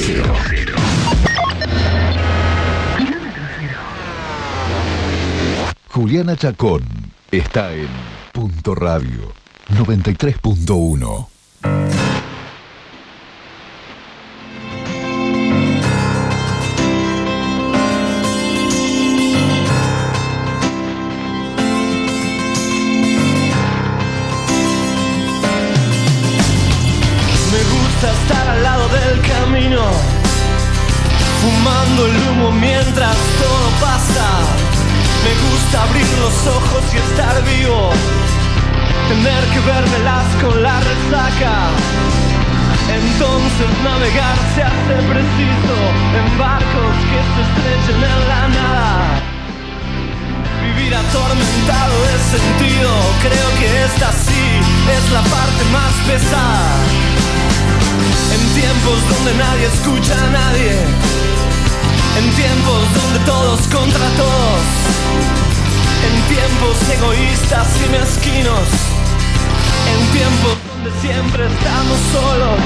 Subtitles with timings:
[0.00, 0.34] cero.
[5.88, 6.82] Juliana Chacón
[7.30, 7.88] está en
[8.32, 9.32] Punto Radio
[9.68, 12.19] 93.1.
[72.12, 72.58] solos,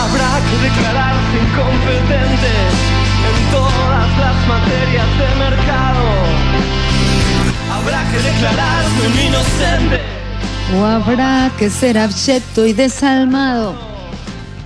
[0.00, 2.52] habrá que declararse incompetente
[3.28, 6.04] en todas las materias de mercado.
[7.70, 10.00] Habrá que declararse un inocente.
[10.76, 13.74] O habrá que ser abyecto y desalmado.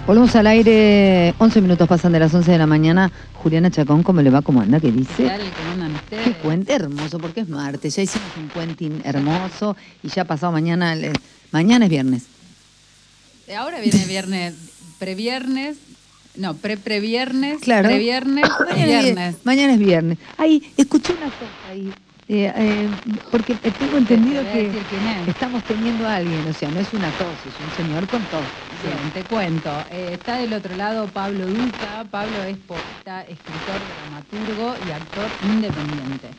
[0.06, 3.10] Volvemos al aire, 11 minutos pasan de las 11 de la mañana.
[3.42, 4.42] Juliana Chacón, ¿cómo le va?
[4.42, 4.78] ¿Cómo anda?
[4.78, 5.24] ¿Qué dice?
[5.24, 6.24] Dale, ¿cómo andan ustedes?
[6.24, 7.96] Qué puente hermoso, porque es martes.
[7.96, 10.94] Ya hicimos un puenting hermoso y ya pasado mañana.
[11.52, 12.33] Mañana es viernes.
[13.56, 14.54] Ahora viene viernes,
[14.98, 15.76] previernes,
[16.36, 17.88] no, pre-previernes, Claro.
[17.88, 19.34] previernes, Mañana, viernes.
[19.36, 20.18] vier- mañana es viernes.
[20.38, 21.94] Ahí, escuché una cosa ahí.
[22.26, 22.90] eh, eh,
[23.30, 25.28] porque tengo entendido Te que es.
[25.28, 26.46] estamos teniendo a alguien.
[26.46, 28.50] O sea, no es una tos, es un señor con tos.
[28.82, 29.84] Bien, te cuento.
[29.90, 32.08] Eh, está del otro lado Pablo Duca.
[32.10, 36.30] Pablo es poeta, escritor, dramaturgo y actor independiente.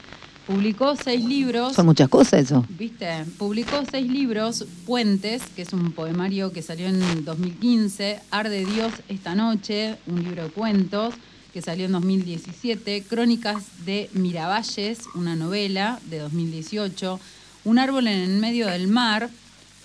[0.48, 1.74] Publicó seis libros.
[1.74, 2.64] Son muchas cosas eso.
[2.70, 3.26] ¿Viste?
[3.38, 9.34] Publicó seis libros, Puentes, que es un poemario que salió en 2015, Arde Dios esta
[9.34, 11.16] noche, un libro de cuentos
[11.56, 17.18] que salió en 2017, Crónicas de Miravalles, una novela de 2018,
[17.64, 19.30] Un árbol en el medio del mar,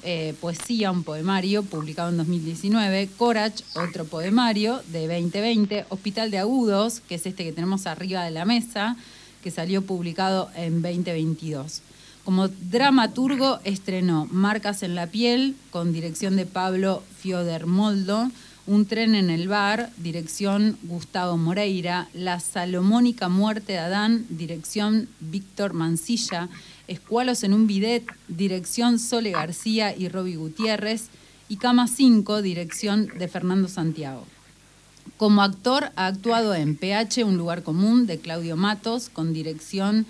[0.02, 7.00] eh, poesía, un poemario publicado en 2019, Corach, otro poemario de 2020, Hospital de Agudos,
[7.08, 8.96] que es este que tenemos arriba de la mesa,
[9.42, 11.82] que salió publicado en 2022.
[12.24, 18.30] Como dramaturgo estrenó Marcas en la piel, con dirección de Pablo Fiodermoldo,
[18.66, 25.72] Un tren en el bar, dirección Gustavo Moreira, La Salomónica muerte de Adán, dirección Víctor
[25.72, 26.48] Mancilla,
[26.86, 31.08] Escualos en un bidet, dirección Sole García y Roby Gutiérrez,
[31.48, 34.24] y Cama 5, dirección de Fernando Santiago.
[35.20, 40.06] Como actor ha actuado en PH, Un lugar común, de Claudio Matos, con dirección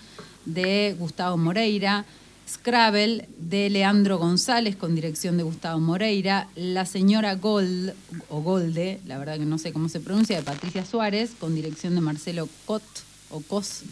[0.47, 2.04] de Gustavo Moreira,
[2.48, 7.93] Scrabble, de Leandro González, con dirección de Gustavo Moreira, La señora Gold,
[8.28, 11.97] o Golde, la verdad que no sé cómo se pronuncia, de Patricia Suárez, con dirección
[11.97, 12.84] de Marcelo Cot,
[13.31, 13.82] o Cos,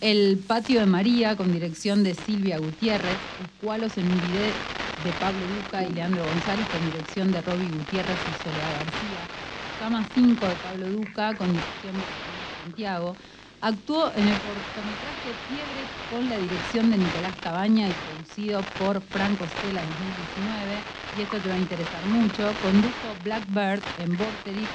[0.00, 4.54] El patio de María, con dirección de Silvia Gutiérrez, Escualos en un bidet,
[5.04, 9.43] de Pablo Duca y Leandro González, con dirección de Roby Gutiérrez y Soledad García,
[9.84, 13.18] Cama 5 de Pablo Duca, con dirección de Santiago.
[13.60, 19.46] Actuó en el cortometraje Fiebre con la dirección de Nicolás Cabaña y producido por Franco
[19.46, 20.86] Stella en 2019.
[21.14, 22.58] Y esto te va a interesar mucho.
[22.58, 24.72] Condujo Blackbird en Vorterix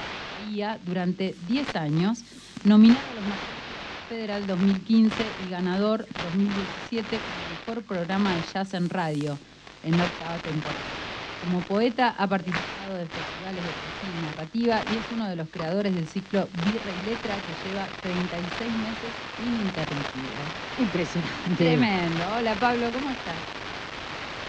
[0.84, 2.22] durante 10 años.
[2.62, 3.64] Nominado a los Mejores
[4.06, 9.40] Federal 2015 y ganador 2017 como mejor programa de jazz en radio
[9.82, 11.09] en la octava temporada.
[11.40, 15.48] Como poeta ha participado de festivales de poesía y narrativa y es uno de los
[15.50, 20.54] creadores del ciclo Birra y Letra que lleva 36 meses ininterrumpido.
[20.76, 21.56] Impresionante.
[21.56, 22.30] Tremendo.
[22.30, 23.44] Hola Pablo, ¿cómo estás?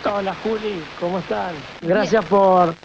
[0.03, 1.68] Hola Juli, ¿cómo están?
[1.79, 2.78] Gracias por,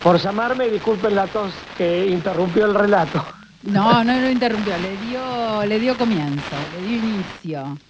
[0.00, 3.26] por llamarme y disculpen la tos que interrumpió el relato.
[3.62, 7.82] No, no lo interrumpió, le dio, le dio comienzo, le dio inicio.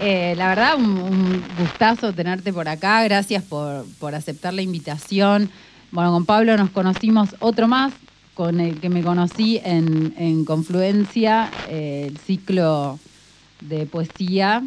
[0.00, 3.02] Eh, la verdad, un, gustazo tenerte por acá.
[3.04, 5.50] Gracias por, por aceptar la invitación.
[5.90, 7.92] Bueno, con Pablo nos conocimos otro más,
[8.34, 12.98] con el que me conocí en, en Confluencia, eh, el ciclo
[13.60, 14.62] de poesía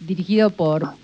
[0.00, 0.94] dirigido por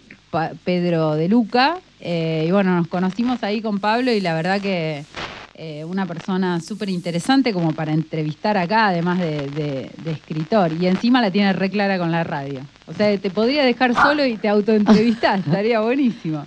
[0.64, 1.78] Pedro de Luca.
[2.00, 5.04] Eh, y bueno, nos conocimos ahí con Pablo y la verdad que
[5.54, 10.72] eh, una persona súper interesante como para entrevistar acá, además de, de- de escritor.
[10.72, 12.60] Y encima la tiene re clara con la radio.
[12.86, 16.44] O sea, te podría dejar solo y te autoentrevistás, estaría buenísimo.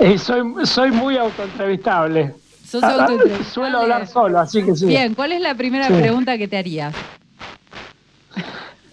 [0.00, 2.34] Eh, soy, soy muy autoentrevistable.
[2.66, 2.82] Sos.
[3.52, 4.86] Suelo hablar solo, así que sí.
[4.86, 5.94] Bien, ¿cuál es la primera Sí.
[5.94, 6.94] pregunta que te harías?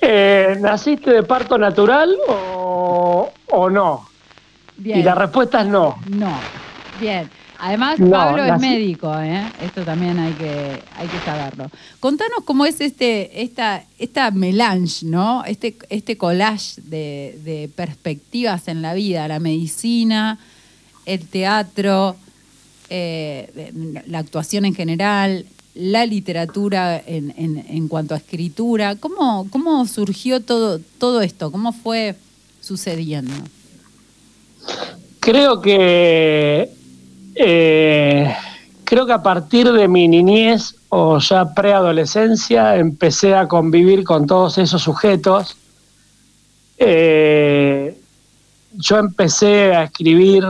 [0.02, 4.08] Eh, ¿Naciste de parto natural o, o no?
[4.78, 5.00] Bien.
[5.00, 5.98] Y la respuesta es no.
[6.10, 6.32] No.
[7.00, 7.30] Bien.
[7.58, 9.42] Además, No, Pablo es nací- médico, ¿eh?
[9.62, 11.70] Esto también hay que, hay que saberlo.
[12.00, 15.44] Contanos cómo es este, esta, esta melange, ¿no?
[15.46, 20.38] Este, este collage de, de perspectivas en la vida, la medicina,
[21.06, 22.16] el teatro,
[22.90, 23.72] eh,
[24.08, 28.96] la actuación en general, la literatura en, en- en cuanto a escritura.
[28.96, 31.52] ¿Cómo, cómo surgió todo, todo esto?
[31.52, 32.16] ¿Cómo fue
[32.62, 33.34] sucediendo?
[35.20, 36.70] Creo que
[37.36, 38.34] eh,
[38.86, 44.58] creo que a partir de mi niñez o ya preadolescencia empecé a convivir con todos
[44.58, 45.58] esos sujetos.
[46.78, 47.98] Eh,
[48.74, 50.46] yo empecé a escribir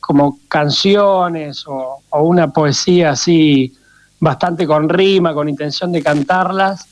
[0.00, 3.72] como canciones o, una poesía así
[4.18, 6.86] bastante con rima, con intención de cantarlas.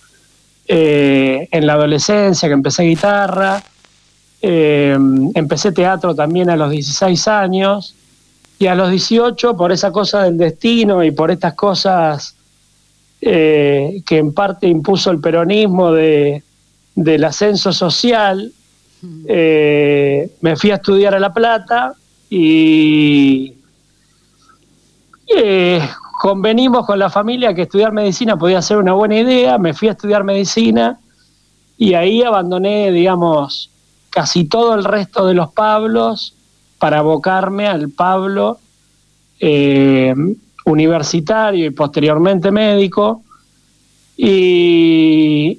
[0.69, 3.63] eh, en la adolescencia, que empecé guitarra,
[4.43, 7.95] empecé teatro también a los 16 años
[8.59, 12.37] y a los 18 por esa cosa del destino y por estas cosas
[13.21, 16.43] eh, que en parte impuso el peronismo de,
[16.95, 18.53] del ascenso social,
[19.29, 21.95] eh, me fui a estudiar a La Plata
[22.31, 23.55] y
[25.35, 25.81] eh,
[26.21, 29.93] convenimos con la familia que estudiar medicina podía ser una buena idea, me fui a
[29.93, 30.99] estudiar medicina
[31.77, 33.71] y ahí abandoné, digamos,
[34.09, 36.36] casi todo el resto de los Pablos
[36.87, 38.61] para abocarme al Pablo
[39.41, 40.15] eh,
[40.67, 43.25] universitario y posteriormente médico.
[44.17, 45.59] Y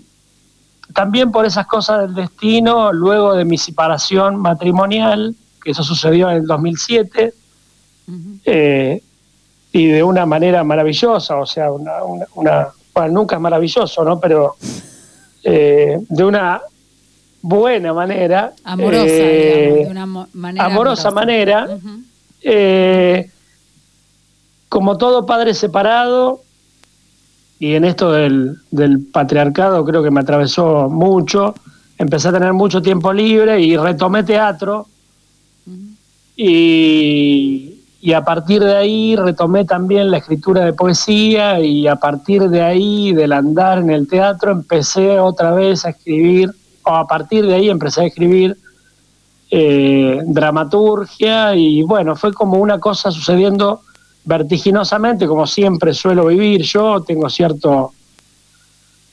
[0.93, 6.37] también por esas cosas del destino, luego de mi separación matrimonial, que eso sucedió en
[6.37, 7.33] el 2007,
[8.45, 9.01] eh,
[9.73, 14.17] y de una manera maravillosa, o sea, una, una, una- bueno, nunca es maravilloso, ¿no?
[14.21, 14.55] Pero
[15.43, 16.61] eh, de una
[17.41, 18.53] buena manera.
[18.63, 21.67] Amorosa, eh, digamos, de una manera amorosa manera.
[22.41, 23.29] Eh,
[24.69, 26.41] como todo padre separado,
[27.59, 31.55] y en esto del, del patriarcado creo que me atravesó mucho,
[31.97, 34.87] empecé a tener mucho tiempo libre y retomé teatro.
[36.35, 42.47] Y, y a partir de ahí retomé también la escritura de poesía y a partir
[42.49, 46.51] de ahí, del andar en el teatro, empecé otra vez a escribir,
[46.95, 48.57] a partir de ahí empecé a escribir
[49.49, 53.81] eh, dramaturgia y bueno, fue como una cosa sucediendo
[54.25, 56.61] vertiginosamente, como siempre suelo vivir.
[56.63, 57.93] Yo, tengo cierto,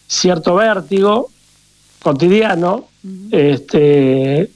[0.06, 1.29] cierto vértigo
[2.03, 2.87] cotidiano,
[3.31, 4.50] este,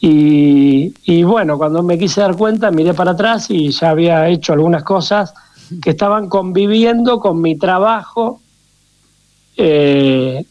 [0.00, 4.52] y, y bueno, cuando me quise dar cuenta, miré para atrás y ya había hecho
[4.52, 5.34] algunas cosas
[5.82, 8.40] que estaban conviviendo con mi trabajo,
[9.56, 10.44] eh,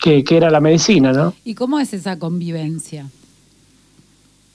[0.00, 1.34] que, que era la medicina, ¿no?
[1.44, 3.06] ¿Y cómo es esa convivencia?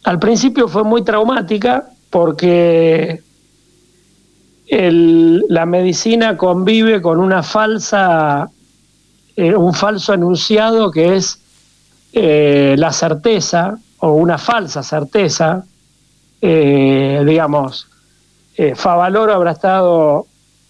[0.04, 3.22] Al principio fue muy traumática porque
[4.68, 8.50] el- la medicina convive con una falsa,
[9.36, 11.40] eh, un falso enunciado que es
[12.18, 15.66] eh, la certeza o una falsa certeza.
[16.42, 17.88] Eh, digamos,
[18.76, 20.26] Favaloro habrá estado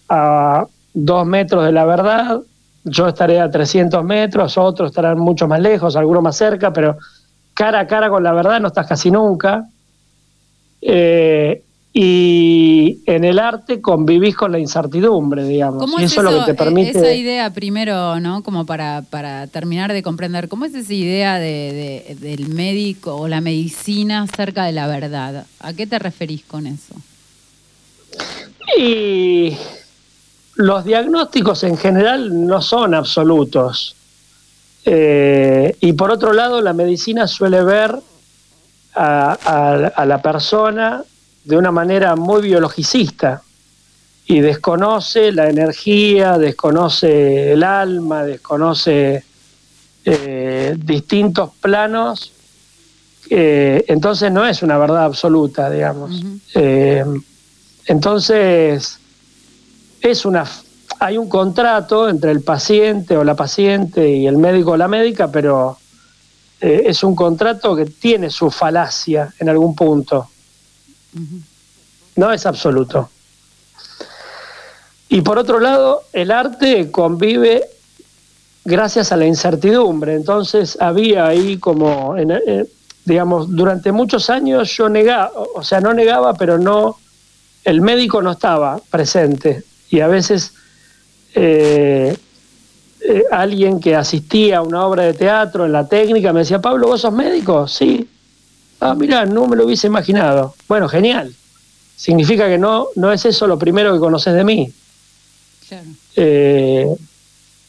[0.08, 2.40] a dos metros de la verdad,
[2.88, 6.96] yo estaré a 300 metros, otros estarán mucho más lejos, algunos más cerca, pero
[7.52, 9.66] cara a cara con la verdad no estás casi nunca.
[10.80, 11.62] Eh,
[11.92, 15.78] y en el arte convivís con la incertidumbre, digamos.
[15.80, 16.90] ¿Cómo y es eso, es lo que te eh, permite.
[16.90, 18.42] esa idea primero, ¿no?
[18.42, 23.26] Como para, para terminar de comprender, ¿cómo es esa idea de, de- del médico o
[23.28, 25.46] la medicina cerca de la verdad?
[25.58, 26.94] ¿A qué te referís con eso?
[28.78, 29.56] Y
[30.56, 33.94] los diagnósticos en general no son absolutos.
[34.84, 37.94] Eh, y por otro lado, la medicina suele ver
[38.94, 41.02] a, a- a la persona
[41.44, 43.42] de una manera muy biologicista
[44.26, 49.22] y desconoce la energía, desconoce el alma, desconoce
[50.04, 52.32] eh, distintos planos.
[53.28, 56.22] Eh, entonces no es una verdad absoluta, digamos.
[57.86, 58.98] Entonces,
[60.10, 60.44] es una,
[61.00, 65.30] hay un contrato entre el paciente o la paciente y el médico o la médica,
[65.30, 65.78] pero
[66.60, 70.28] eh, es un contrato que tiene su falacia en algún punto.
[72.16, 73.10] No es absoluto.
[75.08, 77.68] Y por otro lado, el arte convive
[78.64, 80.14] gracias a la incertidumbre.
[80.14, 82.66] Entonces había ahí como, eh,
[83.04, 86.98] digamos, durante muchos años yo negaba, o sea, no negaba, pero no
[87.64, 90.52] el médico no estaba presente y a veces
[91.34, 92.16] eh,
[93.00, 96.88] eh, alguien que asistía a una obra de teatro en la técnica me decía, Pablo,
[96.88, 97.68] ¿vos sos médico?
[97.68, 98.08] Sí.
[98.80, 100.54] Ah, mira, no me lo hubiese imaginado.
[100.68, 101.34] Bueno, genial.
[101.96, 104.72] Significa que no, no es eso lo primero que conoces de mí.
[105.68, 105.88] Claro.
[106.16, 106.86] Eh,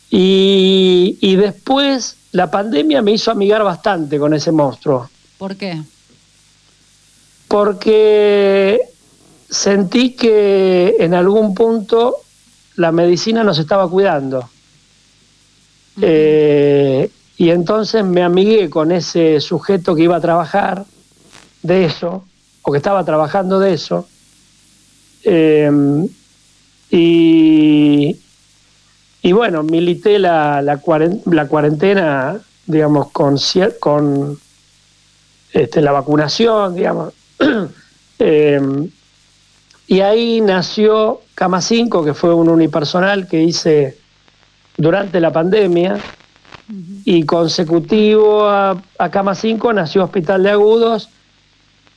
[0.09, 5.81] y, y después la pandemia me hizo amigar bastante con ese monstruo, ¿Por qué?
[7.47, 8.79] porque
[9.49, 12.17] sentí que en algún punto
[12.75, 14.49] la medicina nos estaba cuidando.
[16.01, 20.85] Eh, y entonces me amigué con ese sujeto que iba a trabajar
[21.63, 22.25] de eso,
[22.61, 24.07] o que estaba trabajando de eso.
[25.23, 25.71] Eh,
[26.89, 28.17] y,
[29.21, 33.37] y bueno, milité la, la, cuaren- la cuarentena, digamos, con,
[33.79, 34.39] con
[35.53, 37.13] este, la vacunación, digamos.
[38.19, 38.59] Eh,
[39.87, 43.97] y ahí nació Cama 5, que fue un unipersonal que hice
[44.75, 45.97] durante la pandemia.
[47.05, 51.09] Y consecutivo a, a Cama 5 nació Hospital de Agudos,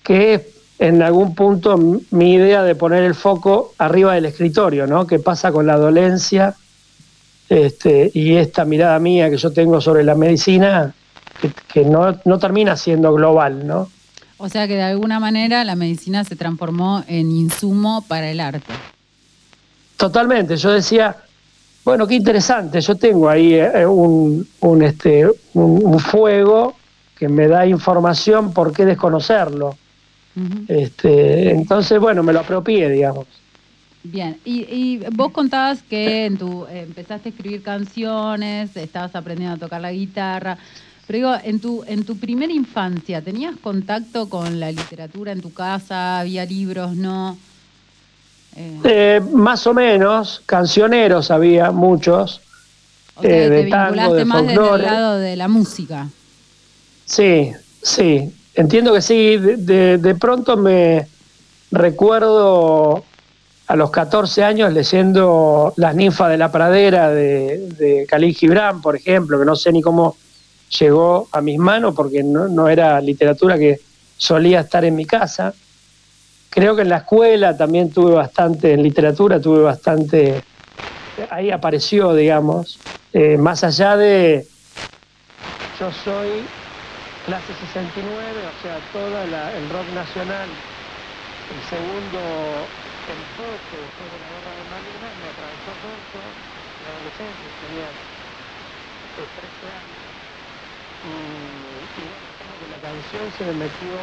[0.04, 0.42] que es
[0.78, 1.76] en algún punto
[2.10, 5.08] mi idea de poner el foco arriba del escritorio, ¿no?
[5.08, 6.54] ¿Qué pasa con la dolencia?
[7.48, 10.94] Este, y esta mirada mía que yo tengo sobre la medicina,
[11.40, 13.88] que, que no, no termina siendo global, ¿no?
[14.42, 18.72] O sea que de alguna manera la medicina se transformó en insumo para el arte.
[19.98, 21.14] Totalmente, yo decía,
[21.84, 26.74] bueno, qué interesante, yo tengo ahí eh, un, un, este, un, un fuego
[27.18, 29.76] que me da información, ¿por qué desconocerlo?
[30.68, 33.26] Este, entonces, bueno, me lo apropié, digamos.
[34.02, 39.56] Bien, y, y vos contabas que en tu, eh, empezaste a escribir canciones, estabas aprendiendo
[39.56, 40.56] a tocar la guitarra,
[41.10, 45.52] pero digo, en tu, en tu primera infancia, ¿tenías contacto con la literatura en tu
[45.52, 46.20] casa?
[46.20, 46.94] ¿Había libros?
[46.94, 47.36] ¿No?
[48.54, 52.40] Eh, Eh, más o menos, cancioneros había muchos,
[53.24, 54.84] eh, de te tango, vinculaste de más desde el folclore.
[54.84, 56.06] lado de la música.
[57.06, 57.50] sí,
[57.82, 61.08] sí, entiendo que sí, de, de- de pronto me
[61.72, 63.02] recuerdo
[63.66, 68.94] a los 14 años leyendo Las ninfas de la pradera de, de Khalil Gibran, por
[68.94, 70.16] ejemplo, que no sé ni cómo
[70.78, 73.80] llegó a mis manos porque no, no era literatura que
[74.16, 75.56] solía estar en mi casa.
[76.50, 80.46] Creo que en la escuela también tuve bastante, en literatura tuve bastante,
[81.30, 84.48] ahí apareció, digamos, eh, más allá de,
[85.72, 86.52] yo soy
[87.22, 90.64] clase 69, o sea, toda la- el rock nacional,
[91.48, 96.38] el segundo enfoque después de la guerra de Malvinas, me atravesó mucho
[96.78, 97.96] la adolescencia, tenía
[99.16, 100.09] eh, 13 años.
[101.02, 103.96] Que la canción se me metió,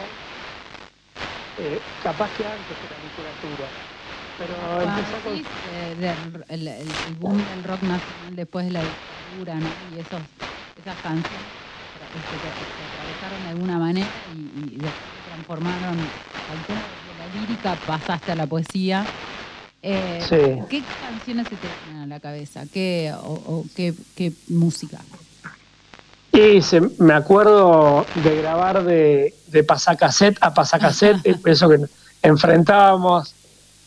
[1.58, 3.70] eh, capaz que antes que la literatura.
[4.38, 5.34] Pero Cuando empecé con...
[5.72, 5.96] eh,
[6.50, 9.76] el, el- el boom del rock nacional después de la dictadura, ¿no?
[9.92, 10.22] Y esos,
[10.78, 11.52] esas canciones
[12.30, 16.12] que se atravesaron de alguna manera y, y transformaron
[16.48, 19.08] al tema de la lírica, pasaste a la poesía.
[19.82, 20.36] Eh, Sí.
[20.70, 22.66] ¿Qué canciones se te vienen a la cabeza?
[22.72, 25.00] ¿Qué, o, o qué, qué música?
[26.38, 31.80] Y se- me acuerdo de grabar de, de pasacassette a pasacassette, eso que
[32.22, 33.34] enfrentábamos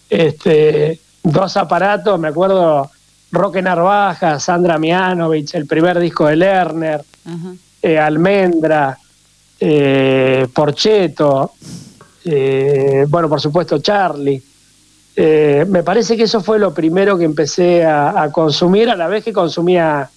[0.09, 2.91] este, dos aparatos, me acuerdo
[3.31, 7.53] Roque Narvaja, Sandra Mianovich, el primer disco de Lerner, Ajá.
[7.83, 8.99] eh, Almendra,
[9.61, 11.53] eh, Porcheto,
[12.25, 14.43] eh, bueno, por supuesto Charlie.
[15.15, 19.07] Eh, me parece que eso fue lo primero que empecé a, a consumir, a la
[19.07, 20.09] vez que consumía,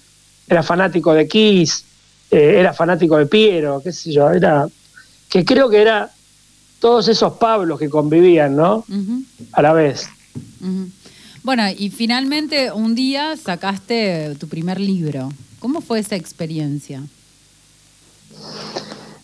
[0.48, 1.84] era fanático de Kiss,
[2.34, 4.66] eh, era fanático de Piero, qué sé yo, era,
[5.28, 6.10] que creo que era
[6.80, 8.84] todos esos Pablos que convivían, ¿no?
[9.52, 10.08] A la vez.
[11.42, 15.30] Bueno, y finalmente un día sacaste tu primer libro.
[15.60, 17.02] ¿Cómo fue esa experiencia?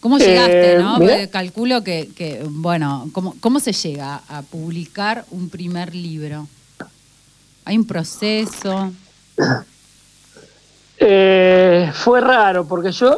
[0.00, 0.98] ¿Cómo llegaste, Eh, no?
[0.98, 1.12] mirá.
[1.12, 6.48] Porque calculo que, que, bueno, ¿cómo, ¿cómo se llega a publicar un primer libro?
[7.66, 8.92] ¿Hay un proceso?
[11.02, 13.16] Eh, fue raro porque yo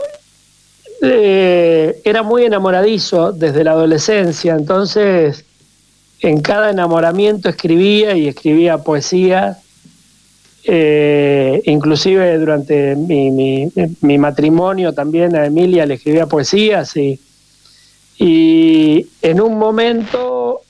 [1.02, 5.44] eh, era muy enamoradizo desde la adolescencia, entonces
[6.20, 9.58] en cada enamoramiento escribía y escribía poesía,
[10.64, 17.18] eh, inclusive durante mi, mi- matrimonio también a Emilia le escribía poesías y,
[18.16, 20.60] y en un momento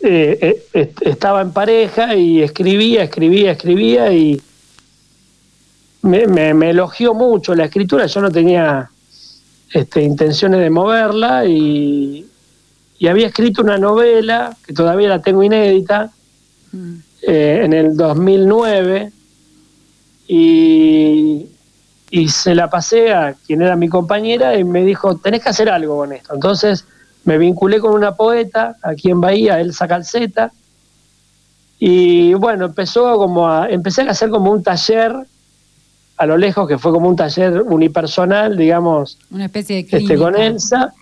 [0.00, 4.40] eh, eh, est- estaba en pareja y escribía, escribía, escribía y
[6.02, 8.90] me, me- me elogió mucho la escritura, yo no tenía
[9.72, 12.26] este, intenciones de moverla y,
[12.98, 16.10] y había escrito una novela, que todavía la tengo inédita,
[16.72, 16.94] Mm.
[17.22, 19.12] eh, en el 2009,
[20.28, 21.46] y,
[22.10, 25.68] y se la pasé a quien era mi compañera y me dijo, tenés que hacer
[25.70, 26.34] algo con esto.
[26.34, 26.84] Entonces
[27.26, 30.52] me vinculé con una poeta aquí en Bahía, Elsa Calceta,
[31.78, 35.14] y bueno, empezó como a, empecé a hacer como un taller
[36.16, 40.34] a lo lejos, que fue como un taller unipersonal, digamos, Una especie de este, con
[40.34, 40.94] Elsa.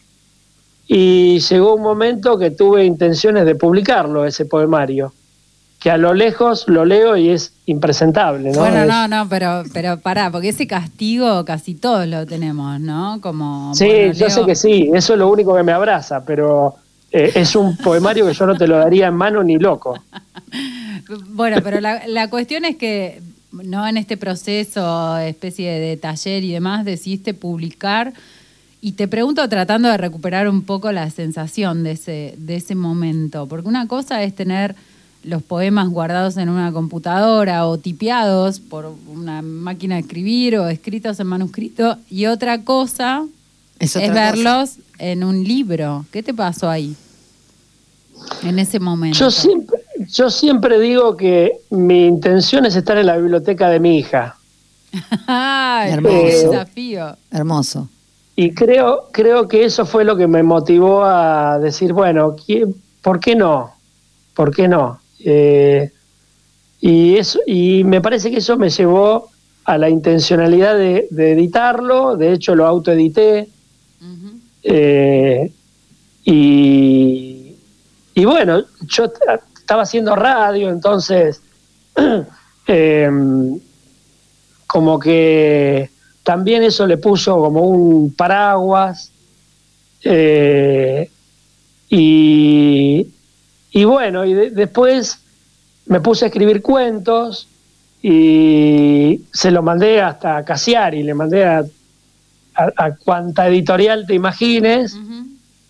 [0.87, 5.14] Y llegó un momento que tuve intenciones de publicarlo, ese poemario,
[5.85, 8.61] que a lo lejos lo leo y es impresentable, ¿no?
[8.61, 13.21] Bueno, no, no, pero, pero pará, porque ese castigo casi todos lo tenemos, ¿no?
[13.21, 13.75] Como.
[13.75, 16.76] Sí, bueno, yo sé que sí, eso es lo único que me abraza, pero
[17.12, 20.03] eh, es un poemario que yo no te lo daría en mano ni loco.
[21.29, 23.21] Bueno, pero la, la cuestión es que,
[23.53, 28.14] no en este proceso, especie de taller y demás, decidiste publicar.
[28.81, 33.47] Y te pregunto, tratando de recuperar un poco la sensación de ese, de ese momento,
[33.47, 34.76] porque una cosa es tener
[35.25, 41.19] los poemas guardados en una computadora o tipeados por una máquina de escribir o escritos
[41.21, 43.25] en manuscrito, y otra cosa
[43.78, 44.21] Es es, otra cosa.
[44.33, 46.04] verlos en un libro.
[46.12, 46.95] ¿Qué te pasó ahí?
[48.43, 49.19] En ese momento.
[49.19, 49.78] Yo siempre,
[50.09, 54.37] yo siempre digo que mi intención es estar en la biblioteca de mi hija.
[55.26, 56.14] Ay, Hermoso.
[56.26, 57.16] qué desafío.
[57.31, 57.88] Hermoso.
[58.37, 63.21] Y creo, creo que eso fue lo que me motivó a decir, bueno, ¿qui- ¿por
[63.21, 63.73] qué no?
[64.35, 65.00] ¿Por qué no?
[65.25, 65.90] Eh,
[66.81, 69.31] y, eso, y me parece que eso me llevó
[69.64, 73.49] a la intencionalidad de, de editarlo, de hecho lo autoedité,
[74.62, 75.50] eh,
[76.25, 77.54] y,
[78.14, 79.11] y bueno, yo
[79.57, 81.40] estaba haciendo radio, entonces
[82.66, 83.59] em,
[84.66, 85.90] como que
[86.23, 89.11] también eso le puso como un paraguas.
[90.02, 91.11] eh,
[91.88, 93.07] y,
[93.75, 95.19] y bueno, y de- después
[95.87, 97.47] me puse a escribir cuentos
[98.02, 101.64] y se lo mandé hasta Casiari, le mandé a,
[102.55, 104.96] a, a cuanta editorial te imagines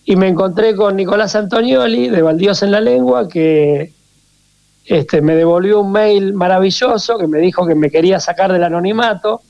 [0.04, 3.92] y me encontré con Nicolás Antonioli de Baldíos en la Lengua que
[4.84, 9.40] este, me devolvió un mail maravilloso que me dijo que me quería sacar del anonimato.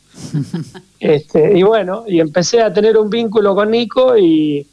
[1.00, 4.64] este, y bueno, y empecé a tener un vínculo con Nico y,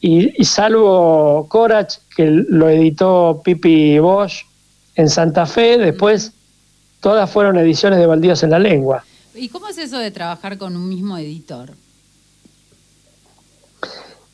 [0.00, 4.44] y, y salvo Corach, que lo editó Pipi Bosch
[4.94, 6.32] en Santa Fe, después
[7.00, 9.04] todas fueron ediciones de Baldíos en la Lengua.
[9.34, 11.74] ¿Y cómo es eso de trabajar con un mismo editor?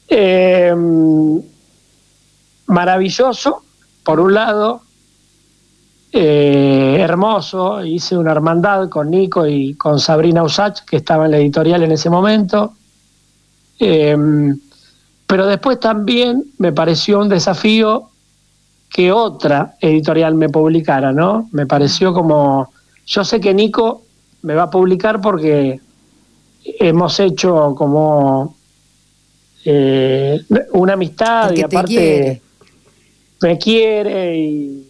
[0.09, 0.75] Eh,
[2.67, 3.63] maravilloso,
[4.05, 4.83] por un lado,
[6.13, 11.39] eh, hermoso, hice una hermandad con Nico y con Sabrina Usach, que estaba en la
[11.39, 12.75] editorial en ese momento.
[13.81, 14.17] Eh,
[15.33, 18.11] pero después también me pareció un desafío
[18.91, 21.49] que otra editorial me publicara, ¿no?
[21.53, 22.71] Me pareció como,
[23.07, 24.03] yo sé que Nico
[24.43, 25.81] me va a publicar porque
[26.63, 28.55] hemos hecho como
[29.65, 30.39] eh,
[30.75, 32.43] una amistad Porque y te aparte quiere.
[33.41, 34.87] me quiere y,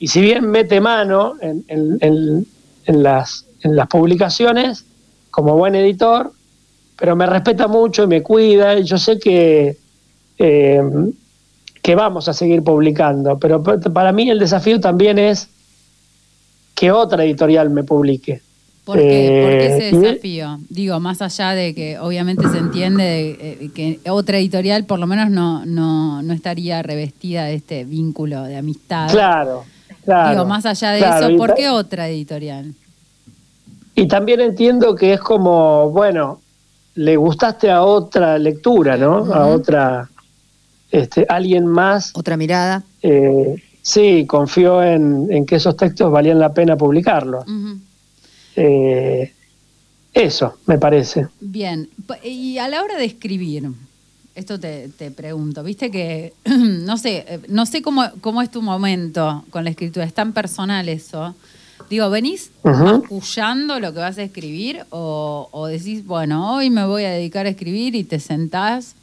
[0.00, 2.46] y si bien mete mano en, en- en-
[2.84, 4.84] en las, en las publicaciones
[5.30, 6.32] como buen editor,
[6.98, 9.76] pero me respeta mucho y me cuida y yo sé que,
[10.38, 10.82] eh,
[11.82, 15.48] que vamos a seguir publicando, pero pa- para mí el desafío también es
[16.74, 18.40] que otra editorial me publique.
[18.84, 19.38] ¿Por qué?
[19.42, 20.58] ¿Por qué ese Eh, y- desafío?
[20.70, 23.30] Digo, más allá de que obviamente se entiende de,
[23.66, 28.44] eh, que otra editorial por lo menos no, no, no estaría revestida de este vínculo
[28.44, 29.10] de amistad.
[29.10, 29.64] Claro,
[30.04, 30.30] claro.
[30.30, 32.74] Digo, más allá de claro, eso, ¿por qué otra editorial?
[33.94, 36.40] Y también entiendo que es como, bueno,
[36.98, 39.32] le gustaste a otra lectura, ¿no?
[39.32, 40.10] A otra,
[40.90, 42.82] este, alguien más, Otra mirada.
[43.02, 47.44] eh, sí, confió en, en que esos textos valían la pena publicarlos.
[48.56, 49.32] Eh,
[50.12, 51.28] eso, me parece.
[51.40, 51.88] Bien,
[52.24, 53.70] y a la hora de escribir,
[54.34, 58.60] esto te, te pregunto, viste que, no sé, eh, no sé cómo, cómo es tu
[58.60, 61.34] momento con la escritura, es tan personal eso.
[61.88, 62.84] Digo, ¿venís Ujú.
[62.84, 67.46] mascullando lo que vas a escribir o, o decís, bueno, hoy me voy a dedicar
[67.46, 68.94] a escribir y te sentás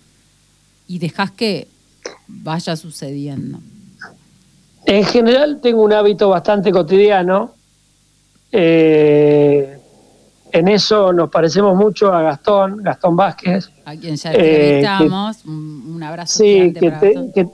[0.88, 1.68] y dejás que
[2.28, 3.60] vaya sucediendo?
[4.86, 7.54] En general tengo un hábito bastante cotidiano.
[8.52, 9.80] Eh,
[10.52, 13.70] en eso nos parecemos mucho a Gastón, Gastón Vázquez.
[13.84, 14.36] A quien ya Eh,
[14.80, 17.32] entrevistamos, un, un abrazo Sí, que, para te- Gastón.
[17.34, 17.48] que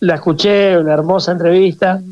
[0.00, 2.02] la escuché, una hermosa entrevista.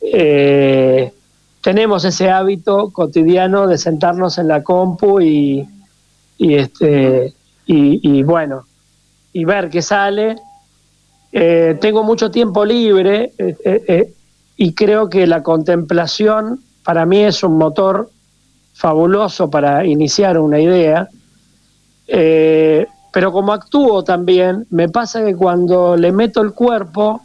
[0.00, 1.12] Eh,
[1.60, 5.68] tenemos ese hábito cotidiano de sentarnos en la compu y,
[6.38, 7.34] y este
[7.66, 8.64] y, bueno
[9.32, 10.36] y ver qué sale
[11.32, 14.12] eh, tengo mucho tiempo libre eh, eh,
[14.56, 18.10] y creo que la contemplación para mí es un motor
[18.74, 21.08] fabuloso para iniciar una idea.
[23.12, 27.20] Pero como actúo también, me pasa que cuando le meto el cuerpo,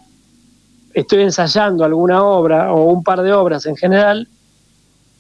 [0.96, 4.28] estoy ensayando alguna obra o un par de obras en general,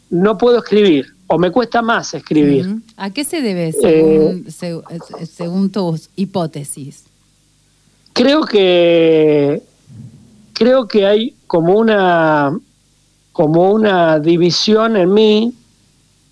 [0.09, 2.77] no puedo escribir o me cuesta más escribir.
[2.95, 7.03] ¿A qué se debe según, eh, según tus hipótesis?
[8.13, 9.61] Creo que
[10.53, 12.57] creo que hay como una
[13.33, 15.53] como una división en mí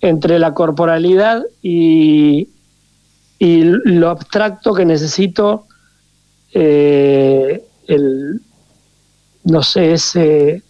[0.00, 2.48] entre la corporalidad y,
[3.38, 5.66] y lo abstracto que necesito
[6.54, 8.40] eh, el
[9.44, 10.62] no sé ese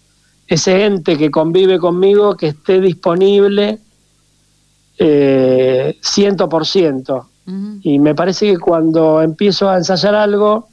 [0.47, 3.79] ese ente que convive conmigo que esté disponible
[4.99, 7.27] eh, 100%.
[7.47, 7.79] Ujú.
[7.83, 10.69] Y me parece que cuando empiezo a ensayar algo,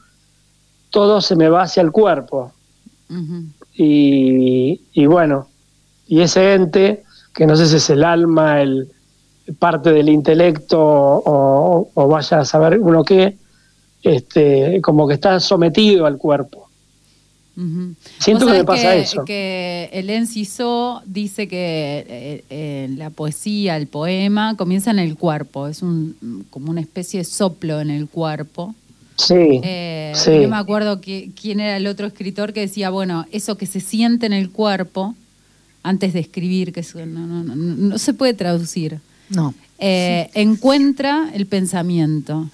[0.90, 2.52] todo se me va hacia el cuerpo.
[3.74, 5.48] Y, y bueno,
[6.06, 7.02] y ese ente,
[7.34, 8.90] que no sé si es el alma, el
[9.58, 13.36] parte del intelecto o, o vaya a saber uno qué,
[14.02, 16.61] este, como que está sometido al cuerpo.
[17.56, 17.94] Ujú.
[18.18, 19.24] Siento Vos que me pasa eso.
[19.24, 25.68] Que Hélène Cizó dice que eh, eh, la poesía, el poema, comienza en el cuerpo,
[25.68, 28.74] es un, como una especie de soplo en el cuerpo.
[29.16, 30.30] Sí, Eh, sí.
[30.40, 33.80] No me acuerdo qui- quién era el otro escritor que decía, bueno, eso que se
[33.80, 35.14] siente en el cuerpo
[35.82, 38.98] antes de escribir, que es- no, no- no- no se puede traducir.
[39.28, 39.54] No.
[39.78, 42.48] Eh, encuentra el pensamiento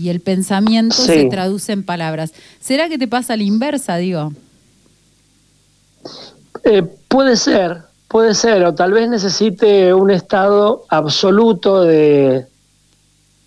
[0.00, 1.06] y el pensamiento Sí.
[1.06, 2.32] se traduce en palabras.
[2.60, 4.32] ¿Será que te pasa la inversa, digo?
[6.64, 12.46] Eh, puede ser, puede ser, o tal vez necesite un estado absoluto de,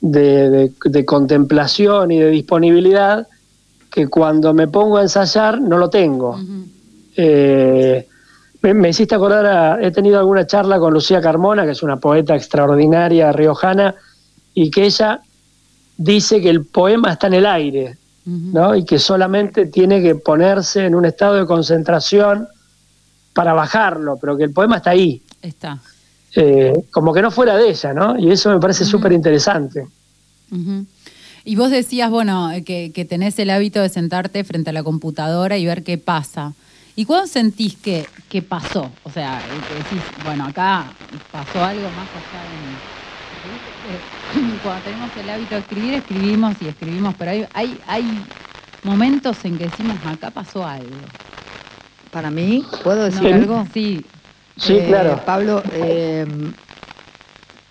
[0.01, 3.27] de, de- de contemplación y de disponibilidad
[3.91, 6.39] que cuando me pongo a ensayar no lo tengo.
[7.15, 8.07] Eh,
[8.63, 11.97] me, me hiciste acordar, a- he tenido alguna charla con Lucía Carmona, que es una
[11.97, 13.95] poeta extraordinaria riojana,
[14.55, 15.19] y que ella
[15.97, 17.97] dice que el poema está en el aire.
[18.25, 18.73] ¿no?
[18.73, 22.47] Y que solamente tiene que ponerse en un estado de concentración
[23.33, 25.79] para bajarlo, pero que el poema está ahí, Está.
[26.35, 28.17] eh, como que no fuera de ella, ¿no?
[28.17, 29.87] Y eso me parece súper interesante.
[31.43, 34.83] Y vos decías, bueno, eh, que, que tenés el hábito de sentarte frente a la
[34.83, 36.53] computadora y ver qué pasa.
[36.95, 38.89] ¿Y cuándo sentís que, que pasó?
[39.03, 40.85] O sea, eh, que decís, bueno, acá
[41.29, 42.77] pasó algo más allá de mí.
[44.61, 48.33] Cuando tenemos el hábito de escribir, escribimos y escribimos, pero hay, hay, hay
[48.83, 51.13] momentos en que decimos, acá pasó algo.
[52.11, 53.33] Para mí, ¿puedo decir ¿No?
[53.33, 53.65] algo?
[53.65, 54.11] Sí.
[54.57, 55.23] Sí, Eh, claro.
[55.25, 56.25] Pablo, eh,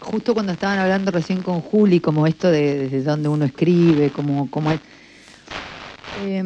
[0.01, 4.51] justo cuando estaban hablando recién con Juli, como esto de desde dónde uno escribe, como,
[4.51, 4.81] como es.
[6.15, 6.43] Eh,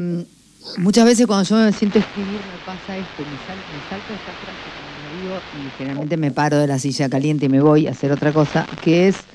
[0.76, 4.12] muchas veces cuando yo me siento a escribir me pasa esto, me, sal- me salto
[4.14, 7.86] esta frase cuando digo y generalmente me paro de la silla caliente y me voy
[7.86, 9.28] a hacer otra cosa, que es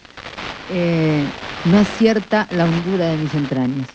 [0.70, 1.26] eh,
[1.66, 3.88] no acierta la hondura de mis entrañas.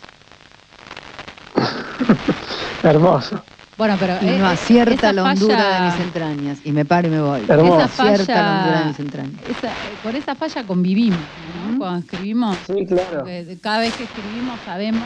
[2.83, 3.41] Hermoso.
[3.77, 6.57] Bueno, pero Y eh, no eh, acierta la hondura falla- de mis entrañas.
[6.63, 7.41] Y me paro y me voy.
[7.47, 7.85] Hermoso.
[7.85, 9.33] Esa acierta la hondura de falla, mis entrañas.
[9.49, 11.77] esa- eh, con esa falla convivimos, ¿no?
[11.77, 13.19] Cuando escribimos, Sí, claro.
[13.19, 15.03] porque cada vez que escribimos sabemos.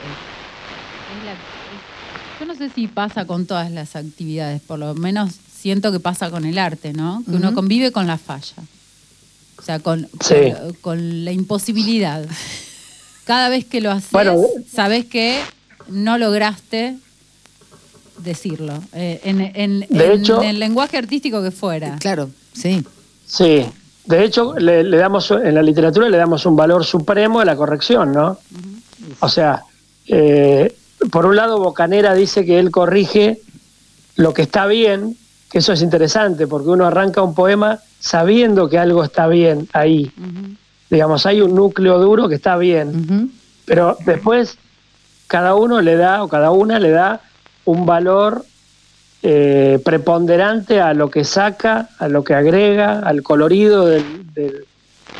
[0.00, 4.94] es- es la- es- yo no sé si pasa con todas las actividades, por lo
[4.94, 7.22] menos siento que pasa con el arte, ¿no?
[7.28, 8.54] Que uno convive con la falla.
[9.60, 10.52] O sea, con, Sí.
[10.52, 12.24] con, con la imposibilidad.
[13.24, 14.42] Cada vez que lo haces, Bueno,
[14.72, 15.38] sabes que
[15.88, 16.96] no lograste
[18.18, 18.74] decirlo.
[18.92, 21.96] eh, en, en- De en hecho- el lenguaje artístico que fuera.
[21.98, 22.82] Claro, sí.
[23.26, 23.64] Sí,
[24.06, 27.54] de hecho le, le damos en la literatura le damos un valor supremo a la
[27.56, 28.38] corrección, ¿no?
[29.20, 29.62] O sea,
[30.06, 30.74] eh,
[31.12, 33.40] por un lado Bocanera dice que él corrige
[34.16, 35.16] lo que está bien,
[35.50, 40.10] que eso es interesante porque uno arranca un poema sabiendo que algo está bien ahí.
[40.90, 43.30] Digamos, hay un núcleo duro que está bien,
[43.64, 44.58] pero después
[45.28, 47.20] cada uno le da o cada una le da
[47.64, 48.44] un valor
[49.22, 54.66] eh, preponderante a lo que saca, a lo que agrega, al colorido del, del,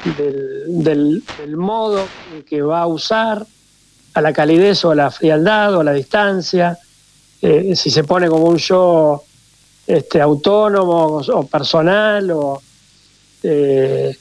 [0.03, 2.11] del- del- del modo
[2.47, 3.47] que va a usar,
[4.15, 6.77] a la calidez o a la frialdad o a la distancia,
[7.43, 9.23] eh, si se pone como un yo
[9.87, 12.61] este, autónomo o personal o...
[13.43, 14.17] eh,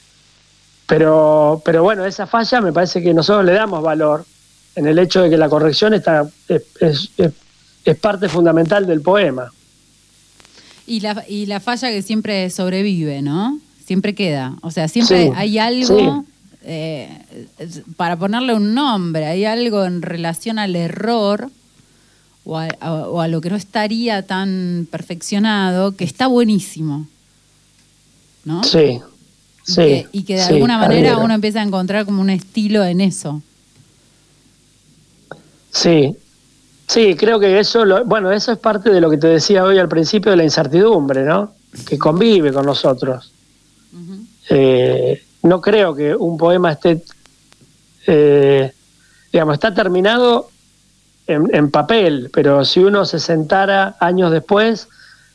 [0.86, 4.24] pero, pero bueno, esa falla me parece que nosotros le damos valor
[4.74, 7.32] en el hecho de que la corrección está, es, es-
[8.00, 9.50] parte fundamental del poema.
[10.86, 13.58] Y la, y la falla que siempre sobrevive, ¿no?
[13.84, 14.54] Siempre queda.
[14.62, 16.08] O sea, siempre Sí, hay algo sí.
[16.62, 17.24] eh,
[17.96, 21.50] para ponerle un nombre, hay algo en relación al error
[22.44, 27.06] o a, a- o a lo que no estaría tan perfeccionado que está buenísimo.
[28.44, 28.62] ¿No?
[28.64, 29.00] Sí,
[29.66, 29.80] Y sí.
[29.82, 31.24] que, y que de sí, alguna manera adhiero.
[31.24, 33.42] uno empieza a encontrar como un estilo en eso.
[35.72, 36.16] Sí,
[36.88, 39.78] sí, creo que eso, lo- bueno, eso es parte de lo que te decía hoy
[39.78, 41.52] al principio de la incertidumbre, ¿no?
[41.86, 43.32] Que convive con nosotros.
[44.48, 47.04] Eh, no creo que un poema esté,
[48.06, 48.72] eh,
[49.32, 50.50] digamos, está terminado
[51.28, 54.88] en, en papel, pero si uno se sentara años después,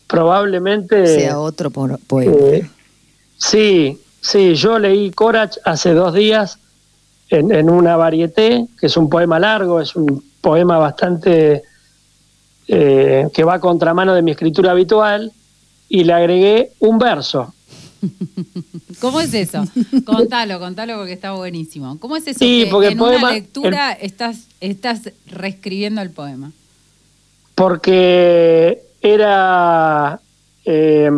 [0.08, 1.08] probablemente...
[1.08, 2.34] sea otro po- poema.
[2.38, 2.70] Eh,
[3.38, 6.58] sí, sí, yo leí Corach hace dos días
[7.30, 11.64] en, en una varieté, que es un poema largo, es un poema bastante
[12.68, 15.32] eh, que va a contramano de mi escritura habitual,
[15.90, 17.54] y le agregué un verso.
[19.00, 19.64] ¿Cómo es eso?
[20.06, 21.98] contalo, contalo porque está buenísimo.
[22.00, 26.10] ¿Cómo es eso Sí, que porque el en poema- una lectura estás, estás reescribiendo el
[26.12, 26.52] poema?
[27.56, 30.20] porque era
[30.66, 31.10] eh,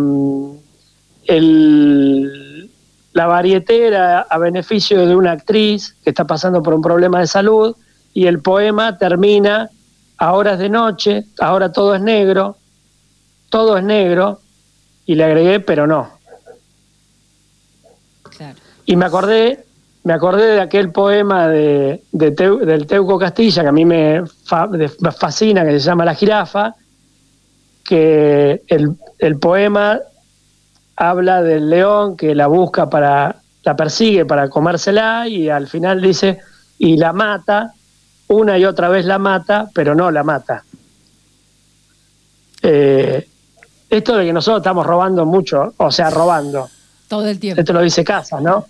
[1.26, 2.46] el,
[3.17, 7.25] la varieté era a beneficio de una actriz que está pasando por un problema de
[7.25, 7.75] salud
[8.13, 9.71] y el poema termina
[10.19, 12.58] ahora es de noche, ahora todo es negro,
[13.49, 14.39] todo es negro
[15.08, 16.10] y le agregué pero no.
[18.38, 18.60] Claro.
[18.86, 19.65] Y me acordé,
[20.03, 24.21] me acordé de aquel poema de, de Teu- del Teuco Castilla que a mí me,
[24.45, 26.75] fa- de- me fascina, que se llama La jirafa,
[27.84, 29.99] que el, el poema
[30.97, 36.39] habla del león que la busca para, la persigue para comérsela y al final dice,
[36.79, 37.73] y la mata,
[38.27, 40.63] una y otra vez la mata, pero no la mata.
[42.62, 43.27] Eh,
[43.89, 46.69] esto de que nosotros estamos robando mucho, o sea, robando,
[47.07, 47.62] Todo el tiempo.
[47.62, 48.65] esto lo dice Casas, ¿no?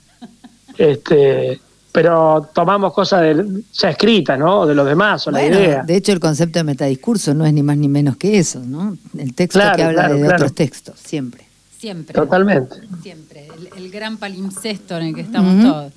[0.77, 1.59] Este,
[1.91, 4.67] pero tomamos cosas de- ya escritas, ¿no?
[4.67, 5.81] De los demás, o la idea.
[5.83, 8.95] de hecho el concepto de metadiscurso no es ni más ni menos que eso, ¿no?
[9.17, 10.35] El texto Claro, que habla claro, de claro.
[10.35, 11.46] otros textos, siempre.
[11.77, 12.13] Siempre.
[12.13, 12.75] Totalmente.
[13.03, 13.47] Siempre.
[13.47, 15.93] El, el gran palimpsesto en el que estamos todos.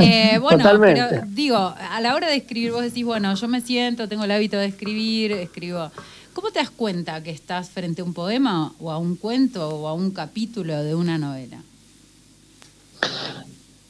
[0.00, 1.02] Eh, bueno, Totalmente.
[1.10, 4.30] pero digo, a la hora de escribir, vos decís, bueno, yo me siento, tengo el
[4.30, 5.90] hábito de escribir, escribo.
[6.34, 9.88] ¿Cómo te das cuenta que estás frente a un poema o a un cuento o
[9.88, 11.58] a un capítulo de una novela?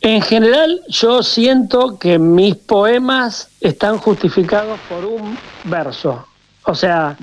[0.00, 6.26] En general, yo siento que mis poemas están justificados por un verso.
[6.64, 7.16] O sea.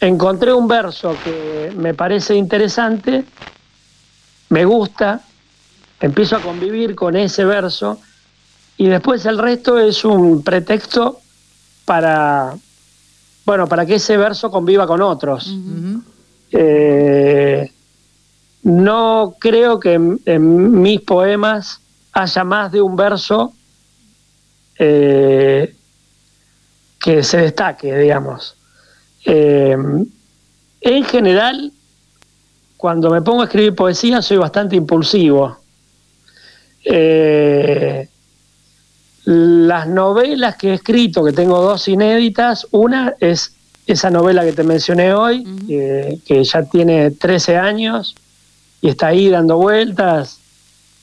[0.00, 3.24] Encontré un verso que me parece interesante,
[4.48, 5.20] me gusta,
[6.00, 8.00] empiezo a convivir con ese verso
[8.76, 11.20] y después el resto es un pretexto
[11.84, 12.54] para,
[13.44, 15.54] bueno, para que ese verso conviva con otros.
[16.50, 17.70] Eh,
[18.62, 21.80] no creo que en, en mis poemas
[22.12, 23.52] haya más de un verso
[24.78, 25.74] eh,
[26.98, 28.56] que se destaque, digamos.
[29.24, 29.76] Eh,
[30.80, 31.72] en general,
[32.76, 35.58] cuando me pongo a escribir poesía, soy bastante impulsivo.
[36.84, 38.08] Eh,
[39.24, 43.54] las novelas que he escrito, que tengo dos inéditas, una es
[43.86, 48.14] esa novela que te mencioné hoy, eh, que ya tiene 13 años
[48.80, 50.38] y está ahí dando vueltas,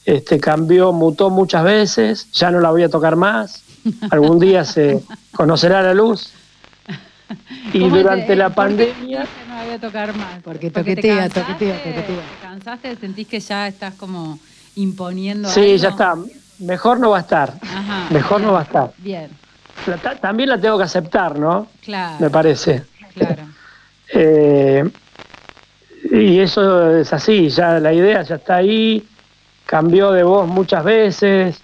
[0.05, 3.61] este, cambió, mutó muchas veces, ya no la voy a tocar más,
[4.09, 6.31] algún día se conocerá la luz.
[7.73, 9.27] Y ¿Cómo durante te- la pandemia...
[9.47, 10.41] no voy a tocar más?
[10.43, 12.29] Porque te toquetea, cansaste, toquetea, toquetea.
[12.29, 12.95] ¿Te cansaste?
[12.95, 14.39] ¿Sentís que ya estás como
[14.75, 15.77] imponiendo Sí, algo?
[15.77, 16.15] ya está.
[16.59, 17.53] Mejor no va a estar.
[17.61, 18.93] Ajá, Mejor bien, no va a estar.
[18.97, 19.29] Bien,
[19.85, 21.67] La También la tengo que aceptar, ¿no?
[21.81, 22.23] claro.
[22.23, 22.83] Me parece.
[23.13, 23.43] Claro.
[24.13, 24.89] Eh,
[26.11, 29.07] y eso es así, ya la idea ya está ahí,
[29.65, 31.61] cambió de voz muchas veces.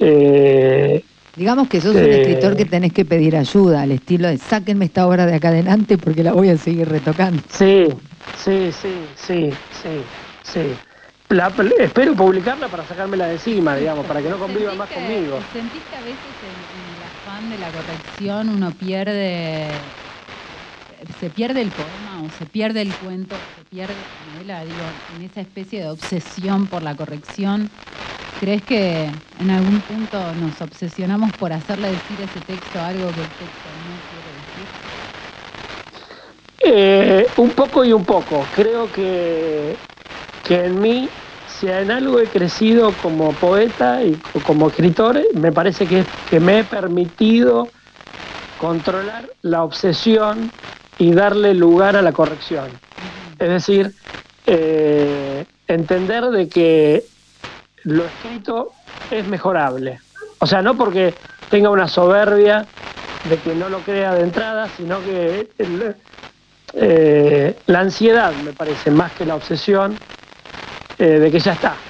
[0.00, 1.04] eh,
[1.36, 5.06] Digamos que sos un escritor que tenés que pedir ayuda, al estilo de sáquenme esta
[5.06, 7.42] obra de acá adelante porque la voy a seguir retocando.
[7.50, 7.86] sí,
[8.32, 10.06] sí, sí, sí, sí,
[10.42, 10.78] sí.
[11.28, 14.94] La- espero publicarla para sacármela de encima, digamos, para que no conviva ¿Sentís más que-
[14.94, 15.44] conmigo.
[15.52, 19.92] ¿Sentís que a veces en, en el afán de la corrección uno pierde,
[21.16, 25.22] se pierde el poema o se pierde el cuento, se pierde la novela, digo, en
[25.22, 27.72] esa especie de obsesión por la corrección?
[28.36, 33.34] ¿Crees que en algún punto nos obsesionamos por hacerle decir ese texto algo que el
[33.36, 34.70] texto no quiere decir?
[36.58, 38.50] Eh, un poco y un poco.
[38.50, 39.80] Creo que,
[40.42, 45.52] que en mí, si en algo he crecido como poeta y co- como escritor, me
[45.52, 47.72] parece que, que me he permitido
[48.56, 50.54] controlar la obsesión
[50.98, 52.80] y darle lugar a la corrección.
[53.38, 53.94] Es decir,
[54.46, 57.08] eh, entender de que
[57.84, 58.72] lo escrito
[59.10, 60.00] es mejorable.
[60.40, 62.68] O sea, no porque tenga una soberbia
[63.22, 65.50] de que no lo crea de entrada, sino que
[66.72, 70.00] eh, la ansiedad, me parece, más que la obsesión,
[70.98, 71.82] eh, de que ya está.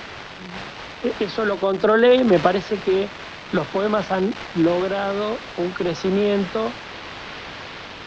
[1.00, 3.12] Eso lo controlé y me parece que
[3.50, 6.74] los poemas han logrado un crecimiento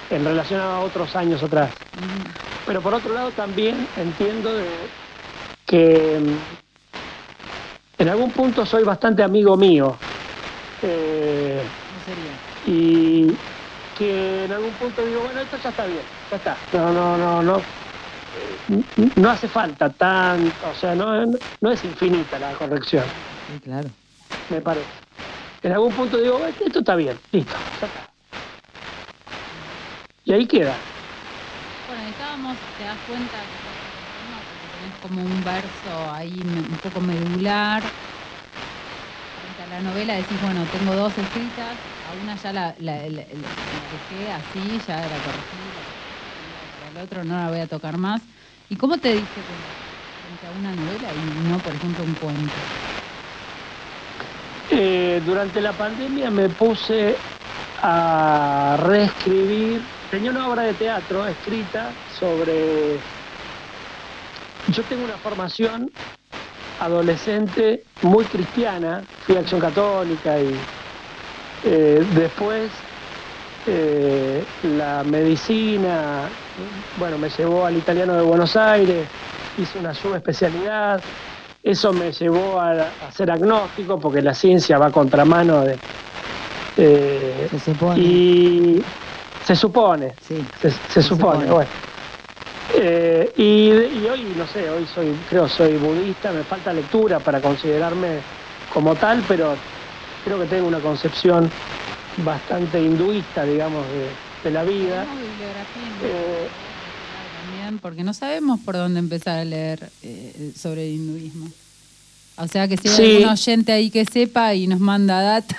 [0.09, 1.85] en relación a otros años atrás.
[2.65, 4.91] Pero por otro lado también entiendo de
[5.65, 6.53] que mm,
[7.99, 10.01] en algún punto soy bastante amigo mío.
[10.81, 11.69] Eh,
[12.63, 13.37] y
[13.93, 16.67] que en algún punto digo, bueno, esto ya está bien, ya está.
[16.71, 17.67] No, no, no, no.
[19.15, 21.25] No hace falta tanto, o sea, no,
[21.61, 23.11] no es infinita la corrección,
[23.47, 23.91] Sí, claro.
[24.47, 24.95] me parece.
[25.63, 28.08] En algún punto digo, "Eh, esto está bien, listo, ya está.
[30.23, 30.87] Y ahí queda.
[31.85, 33.49] Bueno, estábamos, te das cuenta
[34.59, 37.91] que tenés como un verso ahí un poco medular.
[39.33, 43.25] Frente a la novela decís, bueno, tengo dos escritas, a una ya la, la, la-
[43.33, 45.71] la- la dejé así, ya la corregí,
[46.71, 48.27] para el otro no la voy a tocar más.
[48.67, 49.79] ¿Y cómo te diste cuenta?
[50.19, 52.69] Frente a una novela y no, por ejemplo, un cuento.
[54.67, 57.23] Eh, durante la pandemia me puse
[57.77, 59.89] a reescribir.
[60.09, 63.05] Tenía una obra de teatro escrita sobre.
[64.65, 65.93] Yo tengo una formación
[66.77, 70.69] adolescente muy cristiana, fui a Acción Católica y
[71.63, 72.87] eh, después
[73.65, 76.35] eh, la medicina,
[76.93, 79.11] bueno, me llevó al italiano de Buenos Aires,
[79.55, 81.05] hice una subespecialidad,
[81.63, 85.81] eso me llevó a, a ser agnóstico porque la ciencia va a contramano de...
[86.75, 87.99] eh, Se supone.
[88.01, 88.85] y
[89.49, 90.45] se supone, Sí.
[90.61, 91.47] se, se supone, supone.
[91.47, 91.69] bueno.
[92.75, 93.43] Eh, y,
[93.97, 98.19] y hoy, no sé, hoy soy, creo soy budista, me falta lectura para considerarme
[98.71, 99.55] como tal, pero
[100.23, 101.49] creo que tengo una concepción
[102.17, 105.07] bastante hinduista, digamos, de, de la vida.
[106.03, 106.47] Eh,
[107.43, 111.47] también, porque no sabemos por dónde empezar a leer eh, sobre el hinduismo.
[112.41, 113.15] O sea que si hay Sí.
[113.17, 115.55] algún oyente ahí que sepa y nos manda data,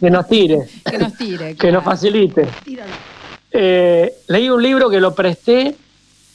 [0.00, 1.56] que nos tire, que nos tire.
[1.56, 2.48] que nos facilite.
[3.52, 5.76] Eh, leí un libro que lo presté,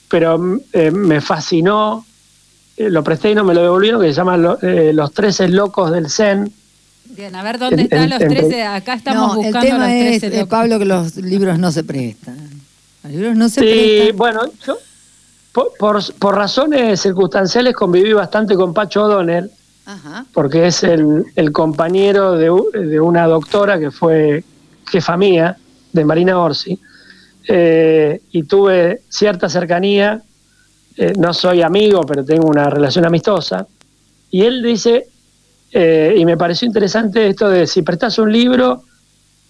[0.08, 2.04] pero eh, me fascinó.
[2.76, 5.48] Eh, lo presté y no me lo devolvieron, que se llama Lo- eh, Los Trece
[5.48, 6.52] Locos del Zen.
[7.06, 8.62] Bien, a ver dónde están en- los en- 13.
[8.64, 10.48] Acá estamos no, el buscando tema los es, 13 eh, locos.
[10.50, 12.36] Pablo, que los libros no se prestan.
[13.02, 14.16] Los libros no se Sí, prestan.
[14.18, 14.76] bueno, yo
[15.56, 19.50] por, por- por razones circunstanciales conviví bastante con Pacho O'Donnell,
[19.86, 20.26] Ajá.
[20.34, 22.50] porque es el, el compañero de,
[23.00, 24.44] una doctora que fue
[24.90, 25.56] jefa mía,
[25.92, 26.78] de Marina Orsi,
[27.48, 30.20] eh, y tuve cierta cercanía,
[30.98, 33.66] eh, no soy amigo, pero tengo una relación amistosa,
[34.30, 35.06] y él dice,
[35.72, 38.82] eh, y me pareció interesante esto de si prestas un libro,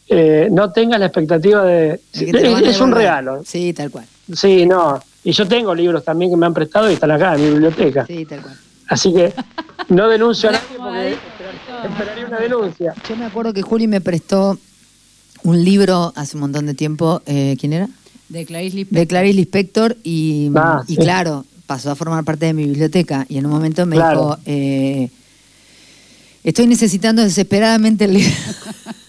[0.08, 2.00] eh, no tengas la expectativa de...
[2.12, 4.04] Es, es un regalo, Sí, tal cual.
[4.32, 5.00] Sí, no.
[5.26, 8.06] Y yo tengo libros también que me han prestado y están acá en mi biblioteca.
[8.06, 8.56] Sí, tal cual.
[8.88, 9.34] Así que
[9.88, 12.94] no denuncio a nadie porque esperar- esperaría una denuncia.
[13.08, 14.56] Yo me acuerdo que Juli me prestó
[15.42, 17.22] un libro hace un montón de tiempo.
[17.26, 17.88] eh, ¿Quién era?
[18.28, 19.00] De Clarice Lispector.
[19.00, 19.96] De Clarice Lispector.
[20.04, 21.00] Y, Ah, y sí.
[21.00, 23.26] claro, pasó a formar parte de mi biblioteca.
[23.28, 24.20] Y en un momento me Claro.
[24.20, 24.38] dijo.
[24.46, 25.10] eh,
[26.44, 28.30] Estoy necesitando desesperadamente el libro.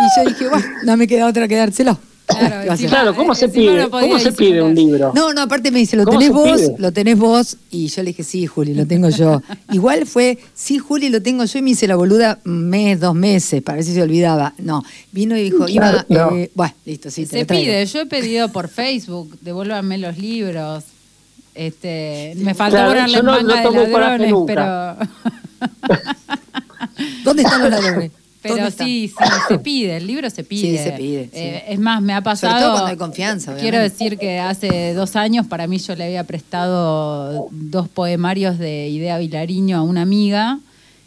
[0.00, 1.96] y yo dije, bueno, no me queda otra que dárselo.
[2.26, 3.88] Claro, Claro, ¿cómo se pide?
[3.90, 5.12] ¿Cómo se pide un libro?
[5.14, 6.58] No, no, aparte me dice, ¿lo ¿Cómo tenés vos?
[6.60, 6.74] pide?
[6.78, 7.56] Lo tenés vos.
[7.70, 9.42] Y yo le dije, sí, Juli, lo tengo yo.
[9.72, 13.14] Igual fue, sí, Juli, lo tengo yo y me hice la boluda un mes, dos
[13.14, 14.54] meses, para ver si se olvidaba.
[14.58, 14.82] No,
[15.12, 16.36] vino y dijo, Claro, iba, no.
[16.36, 17.64] eh, bueno, listo, sí, te Se lo traigo.
[17.66, 20.82] pide, yo he pedido por Facebook, devuélvanme los libros.
[21.54, 24.64] Este, me faltó Claro, ponerle no- manga no tomo de ladrones, pero
[27.22, 28.10] ¿Dónde están los ladrones?
[28.48, 29.14] Pero sí, sí,
[29.48, 30.76] se pide, el libro se pide.
[30.78, 31.38] Sí, se pide, sí.
[31.38, 32.60] Eh, es más, me ha pasado.
[32.60, 34.04] todo cuando hay confianza, Quiero obviamente.
[34.04, 39.18] decir que hace dos años para mí yo le había prestado dos poemarios de Idea
[39.18, 40.58] Vilariño a una amiga.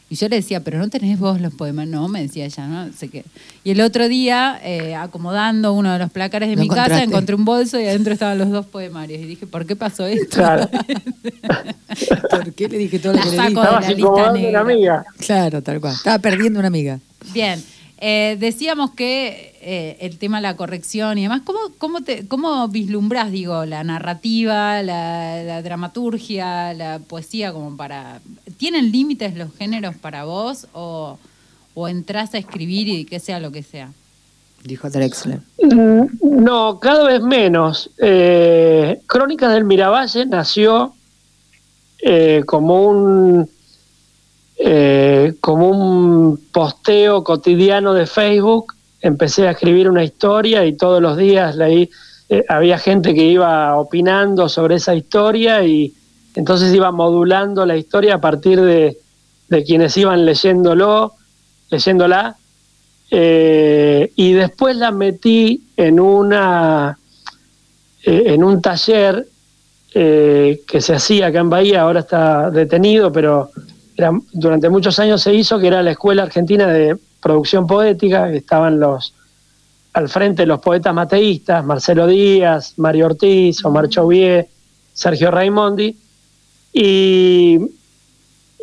[0.09, 1.85] Y yo le decía, pero no tenés vos los poemas.
[1.87, 3.25] No, me decía ella, no sé qué.
[3.65, 7.35] Y el otro día, eh, acomodando uno de los placares de Lo mi casa, encontré
[7.35, 9.19] un bolso y adentro estaban los dos poemarios.
[9.21, 10.37] Y dije, ¿por qué pasó esto?
[10.37, 10.69] Claro.
[12.29, 13.43] ¿Por qué le dije todo lo La que le dije?
[13.43, 14.61] de Estabas la lista incomodando a negra.
[14.61, 15.05] una amiga.
[15.19, 15.93] Claro, tal cual.
[15.93, 16.99] Estaba perdiendo una amiga.
[17.33, 17.61] Bien,
[17.99, 22.67] eh, decíamos que eh, el tema de la corrección y demás, ¿cómo, cómo, te, cómo
[22.67, 28.21] vislumbras, digo, la narrativa, la, la dramaturgia, la poesía como para...
[28.57, 31.17] ¿Tienen límites los géneros para vos o,
[31.73, 33.91] o entras a escribir y que sea lo que sea?
[34.63, 35.39] Dijo Drexler.
[35.61, 36.05] Mm,
[36.43, 37.89] No, cada vez menos.
[37.99, 40.93] Eh, Crónicas del Miravalle nació
[42.01, 43.49] eh, como un
[44.59, 48.73] eh, como un posteo cotidiano de Facebook,
[49.07, 51.89] empecé a escribir una historia y todos los días leí,
[52.29, 55.93] eh, había gente que iba opinando sobre esa historia y
[56.35, 58.97] entonces iba modulando la historia a partir de,
[59.49, 61.13] de quienes iban leyéndolo,
[61.69, 62.35] leyéndola,
[63.09, 66.97] eh, y después la metí en una
[68.03, 69.25] eh, en un taller
[69.93, 73.49] que se hacía acá en Bahía, ahora está detenido, pero
[74.31, 79.13] durante muchos años se hizo, que era la Escuela Argentina de Producción Poética, estaban los
[79.97, 84.47] al frente los poetas mateístas, Marcelo Díaz, Mario Ortiz, Omar Chauvier,
[84.93, 85.97] Sergio Raimondi,
[86.71, 87.59] y,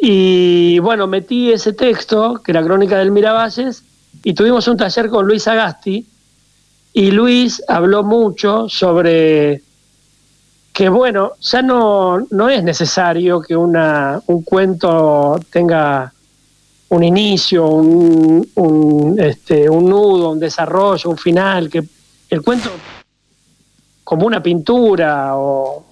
[0.00, 3.82] y bueno, metí ese texto, que era Crónica del Miravalles,
[4.22, 6.06] y tuvimos un taller con Luis Agasti,
[6.92, 9.60] y Luis habló mucho sobre
[10.72, 16.13] que, bueno, ya no, no es necesario que una, un cuento tenga
[16.88, 21.82] un inicio, un, un, este, un nudo, un desarrollo, un final, que
[22.30, 22.70] el cuento,
[24.04, 25.84] como una pintura o,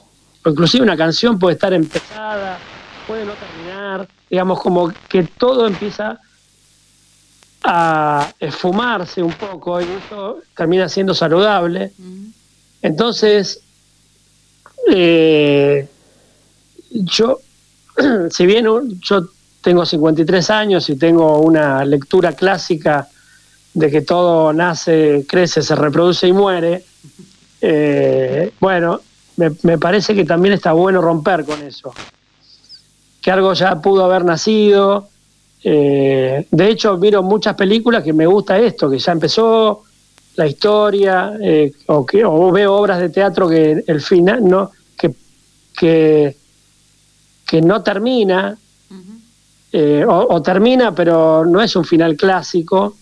[0.45, 2.59] o inclusive una canción, puede estar empezada,
[3.07, 6.18] puede no terminar, digamos, como que todo empieza
[7.64, 11.93] a esfumarse un poco y eso termina siendo saludable.
[12.82, 13.61] Entonces,
[14.93, 15.88] eh,
[16.90, 17.38] yo,
[18.30, 19.22] si bien un- yo
[19.63, 23.09] tengo 53 años y tengo una lectura clásica
[23.73, 26.85] de que todo nace, crece, se reproduce y muere,
[27.61, 29.01] eh, bueno,
[29.37, 31.93] me, parece que también está bueno romper con eso.
[33.21, 35.09] Que algo ya pudo haber nacido,
[35.65, 39.85] eh, de hecho, miro muchas películas que me gusta esto, que ya empezó
[40.37, 45.15] la historia, eh, o, que, o veo obras de teatro que el final no, que,
[45.79, 46.37] que,
[47.47, 48.59] que no termina,
[49.73, 52.97] eh, o, termina, pero no es un final clásico.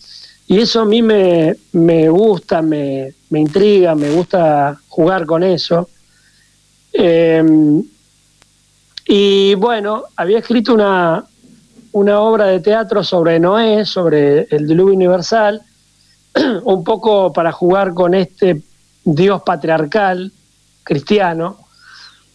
[0.46, 5.88] Y eso a mí me, me gusta, me, me intriga, me gusta jugar con eso.
[6.92, 7.42] Eh,
[9.06, 11.24] y bueno, había escrito una,
[11.92, 15.60] una obra de teatro sobre Noé, sobre el diluvio universal,
[16.64, 18.62] un poco para jugar con este
[19.04, 20.30] Dios patriarcal
[20.84, 21.58] cristiano.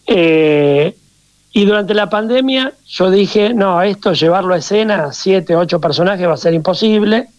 [0.06, 0.96] Eh,
[1.58, 6.34] y durante la pandemia yo dije, no, esto llevarlo a escena, siete, ocho personajes va
[6.34, 7.30] a ser imposible.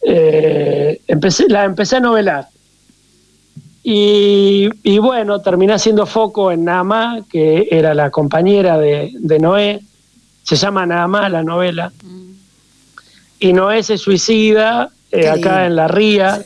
[0.00, 2.48] Eh, empecé, la empecé a novelar.
[3.82, 9.80] Y, y bueno, terminé haciendo foco en Nama, que era la compañera de, de Noé,
[10.42, 11.92] se llama Nada más la novela.
[13.38, 16.42] Y Noé se suicida eh, acá en la ría,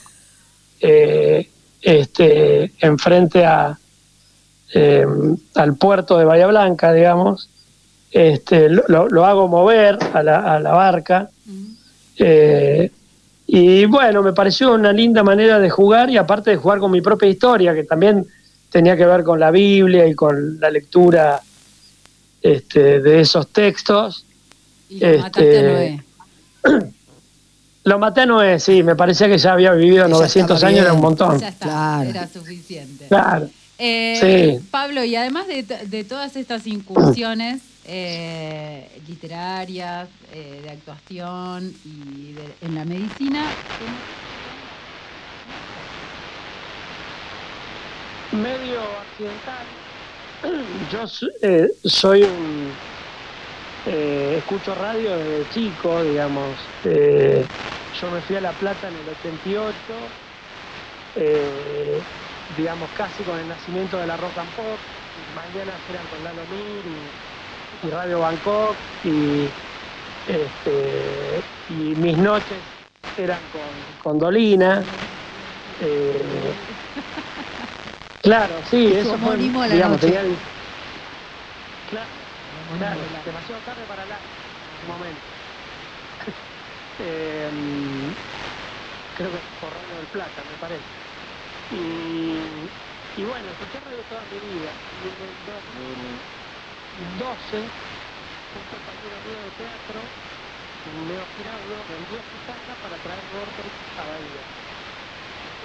[0.80, 1.48] eh,
[1.80, 3.78] este, enfrente a,
[4.74, 5.06] eh,
[5.54, 7.48] al puerto de Bahía Blanca, digamos.
[8.10, 11.30] Este, lo, hago mover a la, a la barca.
[12.18, 12.90] Eh,
[13.46, 17.00] y bueno, me pareció una linda manera de jugar y aparte de jugar con mi
[17.00, 18.26] propia historia, que también
[18.70, 21.40] tenía que ver con la Biblia y con la lectura
[22.42, 24.26] este, de esos textos.
[24.88, 26.04] Y lo mataste a Este, Noé.
[27.86, 30.84] Lo maté a Noé, sí, me parecía que ya había vivido Ya 900 estaba años,
[30.86, 31.38] era un montón.
[31.38, 32.08] Ya está, Claro.
[32.10, 33.06] era suficiente.
[33.08, 33.48] Claro.
[33.78, 34.68] Eh, Sí.
[34.70, 42.74] Pablo, y además de, todas estas incursiones eh, literarias, eh, de actuación y de- en
[42.74, 43.50] la medicina,
[48.32, 49.66] medio accidental.
[50.90, 52.76] Yo so- eh, soy un.
[53.86, 56.58] eh, escucho radio desde chico, digamos.
[56.84, 57.46] Eh,
[57.92, 60.08] yo me fui a La Plata en el 88,
[61.16, 62.02] eh,
[62.48, 64.82] digamos casi con el nacimiento de la rock and pop.
[65.28, 67.14] Mañanas eran con Lalo Mir y,
[67.82, 69.54] y Radio Bangkok y,
[70.26, 72.64] este, y mis noches
[73.16, 74.86] eran con, con Dolina.
[75.78, 76.66] eh,
[78.22, 80.06] Claro, sí, eso fue, la digamos, noche.
[80.06, 80.38] tenía el-
[81.86, 82.10] Claro,
[82.76, 84.20] claro, demasiado tarde para la
[84.70, 85.32] en su momento.
[86.98, 88.14] Em,
[89.14, 91.03] creo que por Radio del Plata, me parece.
[91.70, 92.72] Y,
[93.14, 94.86] y bueno, escuché radio toda mi vida.
[94.90, 97.74] Y en el 2012,
[98.54, 100.12] un compañero mío de teatro,
[100.84, 104.50] Leo Girardo, vendió su casa para traer Vortex a Bahía,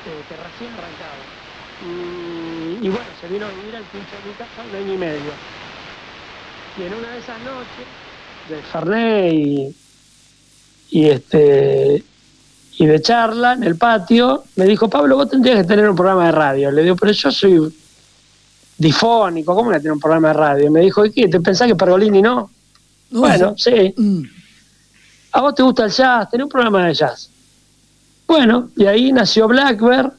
[0.05, 1.33] eh, que recién arrancaba.
[1.79, 4.97] Y, y bueno, se vino a vivir al pincho de mi casa un año y
[4.97, 5.41] medio.
[6.75, 7.87] Y en una de esas noches,
[8.43, 9.77] de Fernet y,
[10.89, 12.08] y este
[12.79, 16.27] y de charla en el patio, me dijo, Pablo, vos tendrías que tener un programa
[16.27, 16.71] de radio.
[16.71, 17.75] Le digo, pero yo soy
[18.77, 20.67] difónico, ¿cómo voy a tener un programa de radio?
[20.67, 21.27] Y me dijo, ¿y qué?
[21.27, 22.49] ¿Te pensás que Pergolini no?
[23.11, 23.93] Bueno, sí.
[23.97, 24.21] Mm.
[25.33, 26.29] ¿A vos te gusta el jazz?
[26.29, 27.29] Tenés un programa de jazz.
[28.25, 30.13] Bueno, y ahí nació Blackbird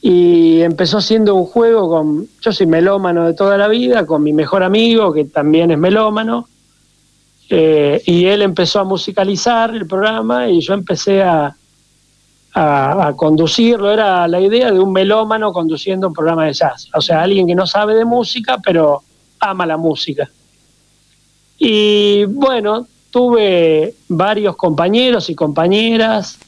[0.00, 2.26] y empezó siendo un juego con.
[2.40, 6.48] Yo soy melómano de toda la vida, con mi mejor amigo, que también es melómano.
[7.48, 11.54] Eh, y él empezó a musicalizar el programa y yo empecé a,
[12.54, 13.90] a, conducirlo.
[13.90, 16.88] Era la idea de un melómano conduciendo un programa de jazz.
[16.94, 19.02] O sea, alguien que no sabe de música, pero
[19.40, 20.28] ama la música.
[21.58, 26.38] Y bueno, tuve varios compañeros y compañeras,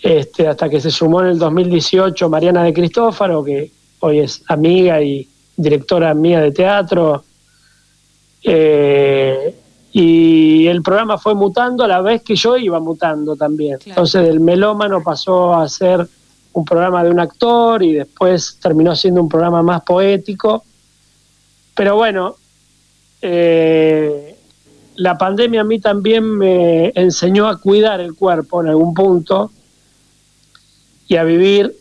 [0.00, 3.70] este, hasta que se sumó en el 2018 Mariana de Cristófaro, que
[4.00, 7.24] hoy es amiga y directora mía de teatro.
[8.42, 9.54] Eh,
[9.92, 13.78] y el programa fue mutando a la vez que yo iba mutando también.
[13.78, 13.90] Claro.
[13.90, 16.06] Entonces del melómano pasó a ser
[16.52, 20.64] un programa de un actor y después terminó siendo un programa más poético.
[21.74, 22.36] Pero bueno,
[23.22, 24.36] eh,
[24.96, 29.50] la pandemia a mí también me enseñó a cuidar el cuerpo en algún punto
[31.06, 31.74] y a vivir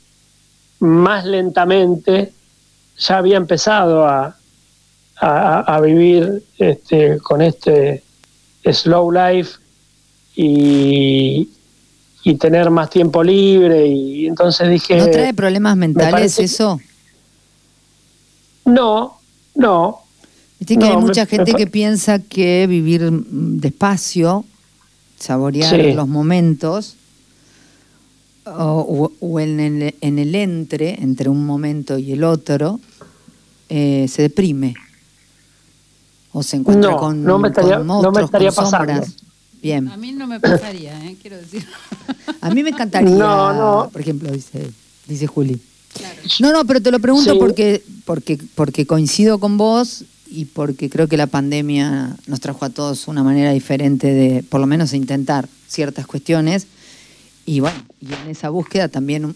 [0.79, 2.31] más lentamente.
[2.97, 4.36] Ya había empezado a,
[5.19, 8.03] a, a vivir este, con este
[8.71, 9.57] slow life
[10.35, 11.49] y,
[12.23, 16.79] y tener más tiempo libre y entonces dije ¿No trae problemas mentales parece eso?
[18.65, 19.17] no
[19.55, 19.99] no
[20.59, 24.43] Viste que No, hay mucha me gente que piensa que vivir mm, despacio,
[25.19, 25.93] saborear Sí.
[25.93, 26.95] los momentos,
[28.45, 32.79] o en, el, en el entre, entre un momento y el otro,
[33.69, 34.73] eh, se deprime.
[36.33, 38.99] O se encuentra No, con, no me estaría- con no me monstruos, estaría con sombras.
[38.99, 39.17] pasando.
[39.61, 39.87] Bien.
[39.87, 41.15] A mí no me pasaría, ¿eh?
[41.21, 41.65] quiero decir.
[42.41, 43.89] A mí me encantaría, No, no.
[43.89, 44.69] por ejemplo, dice,
[45.07, 45.59] dice Juli.
[46.39, 47.39] No, no, pero te lo pregunto Sí.
[47.39, 52.69] porque, porque, porque coincido con vos y porque creo que la pandemia nos trajo a
[52.69, 56.67] todos una manera diferente de, por lo menos, intentar ciertas cuestiones.
[57.47, 59.33] Y bueno, y en esa búsqueda también mm,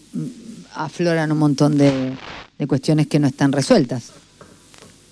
[0.74, 2.12] afloran un montón de,
[2.58, 4.12] de cuestiones que no están resueltas.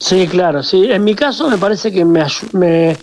[0.01, 0.91] Sí, claro, sí.
[0.91, 2.97] En mi caso me parece que me, me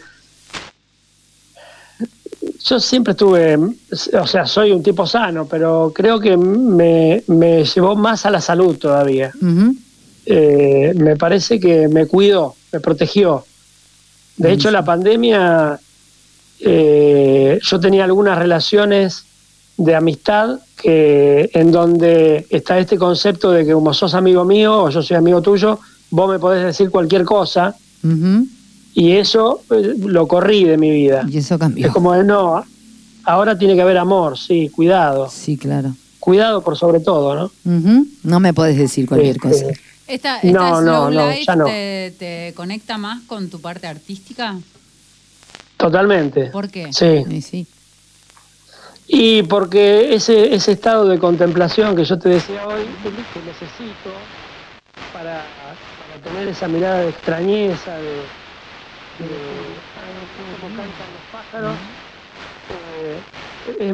[2.67, 7.95] yo siempre estuve, o sea, soy un tipo sano, pero creo que me, me llevó
[7.95, 9.31] más a la salud todavía.
[10.25, 13.45] Eh, me parece que me cuidó, me protegió.
[14.35, 15.79] De hecho, la pandemia,
[16.59, 19.23] eh, yo tenía algunas relaciones
[19.77, 24.89] de amistad que en donde está este concepto de que como sos amigo mío o
[24.89, 25.79] yo soy amigo tuyo,
[26.09, 27.75] vos me podés decir cualquier cosa
[28.93, 31.25] y eso eh, lo corrí de mi vida.
[31.29, 31.87] Y eso cambió.
[31.87, 32.63] Es como de no,
[33.23, 35.29] ahora tiene que haber amor, sí, cuidado.
[35.29, 35.93] Sí, claro.
[36.19, 37.51] Cuidado por sobre todo, ¿no?
[38.23, 39.65] No me podés decir cualquier Este, cosa.
[40.07, 41.65] ¿Esta, esta no, slow no, life ya no.
[41.65, 44.57] Te, te conecta más con tu parte artística?
[45.77, 46.45] Totalmente.
[46.47, 46.91] ¿Por qué?
[46.91, 47.23] Sí.
[47.29, 47.67] Sí, sí.
[49.07, 54.11] Y porque ese, ese estado de contemplación que yo te decía hoy, que necesito
[55.13, 55.45] para
[56.27, 58.29] tener esa mirada de extrañeza, de,
[59.17, 59.81] de
[60.35, 61.79] cómo cantan los pájaros,
[62.69, 63.23] eh,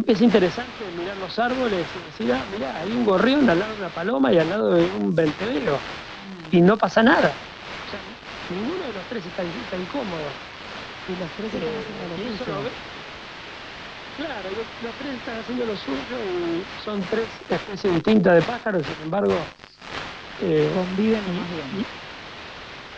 [0.07, 3.77] es interesante mirar los árboles y decir, ah, mira, hay un gorrión al lado de
[3.79, 5.81] una paloma y al lado de un venteveo,
[6.49, 7.37] y no pasa nada.
[7.85, 8.01] O sea,
[8.49, 10.33] ninguno de los tres está, está incómodo.
[11.07, 11.85] Y los tres Eh,
[12.17, 12.71] y eso lo ve-
[14.15, 18.85] Claro, los, los tres están haciendo lo suyo y son tres especies distintas de pájaros,
[18.85, 19.47] sin embargo,
[20.39, 21.87] eh, conviven y,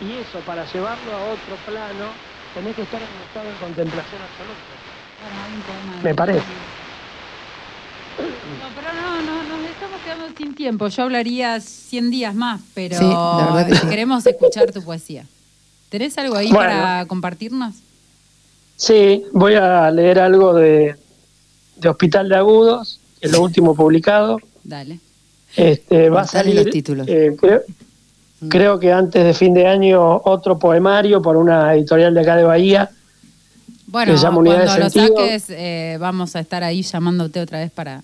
[0.00, 2.06] y eso, para llevarlo a otro plano,
[2.54, 4.74] tenés que estar en un estado de contemplación absoluta.
[5.88, 6.40] Bueno, Me parece.
[8.18, 10.88] No, pero no, no, nos estamos quedando sin tiempo.
[10.88, 13.86] Yo hablaría 100 días más, pero Sí, la verdad que sí.
[13.88, 15.24] queremos escuchar tu poesía.
[15.90, 16.68] ¿Tenés algo ahí Bueno.
[16.70, 17.76] para compartirnos?
[18.76, 20.96] Sí, voy a leer algo de,
[21.76, 24.38] de Hospital de Agudos, que es lo último publicado.
[24.64, 24.98] Dale.
[25.56, 27.06] Este, va a salir, los títulos.
[27.08, 27.62] eh, creo,
[28.48, 32.44] creo que antes de fin de año, otro poemario por una editorial de acá de
[32.44, 32.90] Bahía.
[33.88, 35.16] Bueno, Que se llama Unidad de cuando lo Sentido.
[35.16, 38.02] saques, eh, vamos a estar ahí llamándote otra vez para,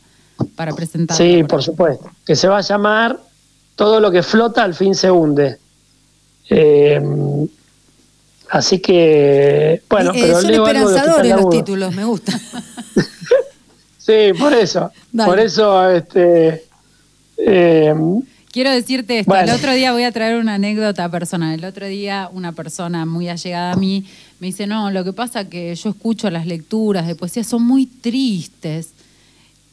[0.56, 1.22] para presentarlo.
[1.24, 2.10] Sí, por supuesto.
[2.24, 3.18] Que se va a llamar
[3.74, 5.58] Todo lo que flota al fin se hunde.
[6.50, 7.00] Eh,
[8.50, 11.54] así que, bueno, Eh, pero son leo esperanzadores de los Agudos.
[11.56, 12.32] títulos, me gusta.
[13.98, 14.90] Sí, por eso.
[15.12, 15.30] Dale.
[15.30, 16.64] Por eso, este.
[18.52, 19.50] Quiero decirte esto, Bueno.
[19.50, 21.54] el otro día voy a traer una anécdota personal.
[21.58, 24.04] El otro día una persona muy allegada a mí
[24.40, 27.86] me dice, no, lo que pasa que yo escucho las lecturas de poesía, son muy
[27.86, 28.90] tristes.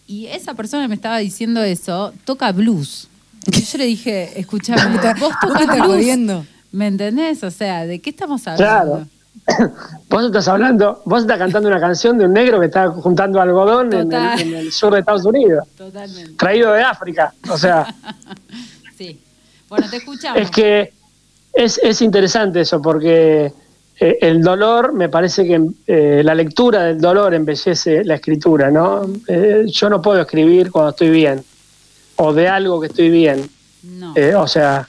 [0.07, 3.09] Y esa persona me estaba diciendo eso toca blues.
[3.45, 6.45] Entonces yo le dije, escúchame, vos ¿Vos me tocas blues.
[6.71, 7.43] ¿Me entendés?
[7.43, 8.93] O sea, ¿de qué estamos hablando?
[8.93, 9.07] claro.
[10.09, 13.91] vos estás hablando, vos estás cantando una canción de un negro que está juntando algodón
[13.93, 16.33] en el, en el sur de Estados Unidos, Totalmente.
[16.33, 17.33] traído de África.
[17.49, 17.93] O sea.
[19.69, 20.41] Bueno, te escuchamos.
[20.41, 20.93] es que
[21.53, 23.51] es, es interesante eso, porque
[23.99, 29.01] eh, el dolor, me parece que eh, la lectura del dolor embellece la escritura, ¿no?
[29.27, 31.43] Eh, yo no puedo escribir cuando estoy bien,
[32.15, 33.49] o de algo que estoy bien.
[33.83, 34.87] No, o sea,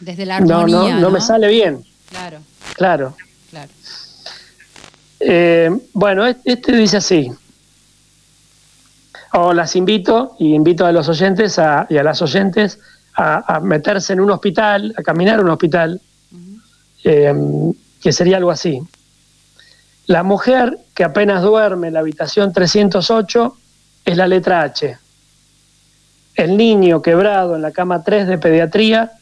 [0.00, 0.94] desde la no, armonía.
[0.96, 2.38] no, no me sale bien, Claro,
[2.74, 3.16] claro.
[3.50, 3.68] claro.
[5.92, 7.30] Bueno, es- este dice así.
[9.32, 12.80] O las invito, y invito a los oyentes a- y a las oyentes
[13.14, 16.00] a, a meterse en un hospital, a caminar a un hospital,
[17.04, 17.34] eh,
[18.00, 18.80] que sería algo así.
[20.06, 23.56] La mujer que apenas duerme en la habitación 308
[24.04, 24.98] es la letra H.
[26.34, 29.12] El niño quebrado en la cama 3 de pediatría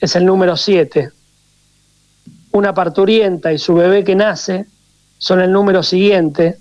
[0.00, 1.10] es el número 7.
[2.52, 4.66] Una parturienta y su bebé que nace
[5.18, 6.58] son el número siguiente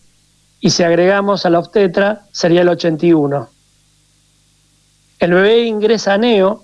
[0.59, 3.49] y si agregamos a la obstetra sería el 81.
[5.19, 6.63] El bebé ingresa a neo,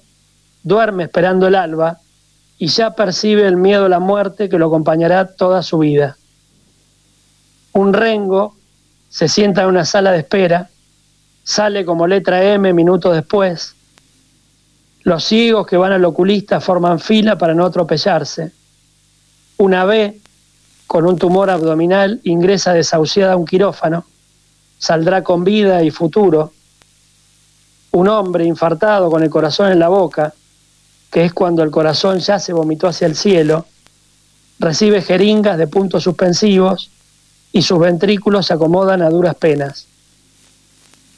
[0.63, 1.99] duerme esperando el alba
[2.57, 6.17] y ya percibe el miedo a la muerte que lo acompañará toda su vida.
[7.73, 8.55] Un rengo
[9.09, 10.69] se sienta en una sala de espera,
[11.43, 13.75] sale como letra M minutos después.
[15.03, 18.51] Los ciegos que van al oculista forman fila para no atropellarse.
[19.57, 20.19] Una B
[20.85, 24.05] con un tumor abdominal ingresa desahuciada a un quirófano,
[24.77, 26.51] saldrá con vida y futuro.
[27.91, 30.33] Un hombre infartado con el corazón en la boca,
[31.11, 33.65] que es cuando el corazón ya se vomitó hacia el cielo,
[34.59, 36.91] recibe jeringas de puntos suspensivos
[37.51, 39.87] y sus ventrículos se acomodan a duras penas.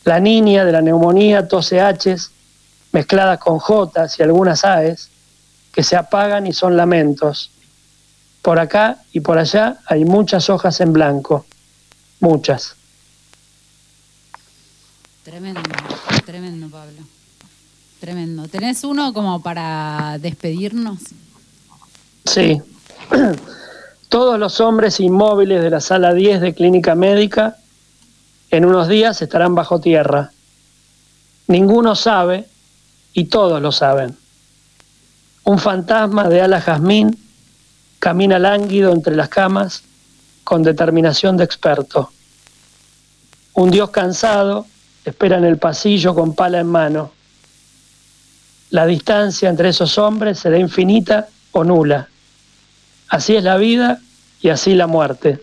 [0.03, 2.31] La niña de la neumonía tose H's
[2.91, 5.09] mezcladas con Jotas y algunas A's
[5.71, 7.51] que se apagan y son lamentos.
[8.41, 11.45] Por acá y por allá hay muchas hojas en blanco,
[12.19, 12.75] muchas.
[15.23, 15.61] Tremendo,
[16.25, 17.20] tremendo, Pablo.
[18.01, 18.47] Tremendo.
[18.47, 20.97] ¿Tenés uno como para despedirnos?
[22.25, 22.59] Sí.
[24.09, 27.57] Todos los hombres inmóviles de la sala 10 de clínica médica
[28.49, 30.31] en unos días estarán bajo tierra.
[31.45, 32.47] Ninguno sabe
[33.13, 34.17] y todos lo saben.
[35.43, 37.15] Un fantasma de ala jazmín
[37.99, 39.83] camina lánguido entre las camas
[40.43, 42.09] con determinación de experto.
[43.53, 44.65] Un dios cansado
[45.05, 47.20] espera en el pasillo con pala en mano.
[48.71, 52.07] La distancia entre esos hombres será infinita o nula.
[53.09, 53.99] Así es la vida
[54.41, 55.39] y así la muerte.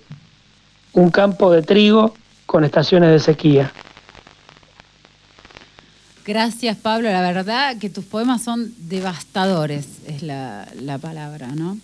[0.94, 2.14] Un campo de trigo
[2.46, 3.70] con estaciones de sequía.
[6.26, 7.10] Gracias, Pablo.
[7.10, 11.78] La verdad que tus poemas son devastadores, es la, la palabra, ¿no?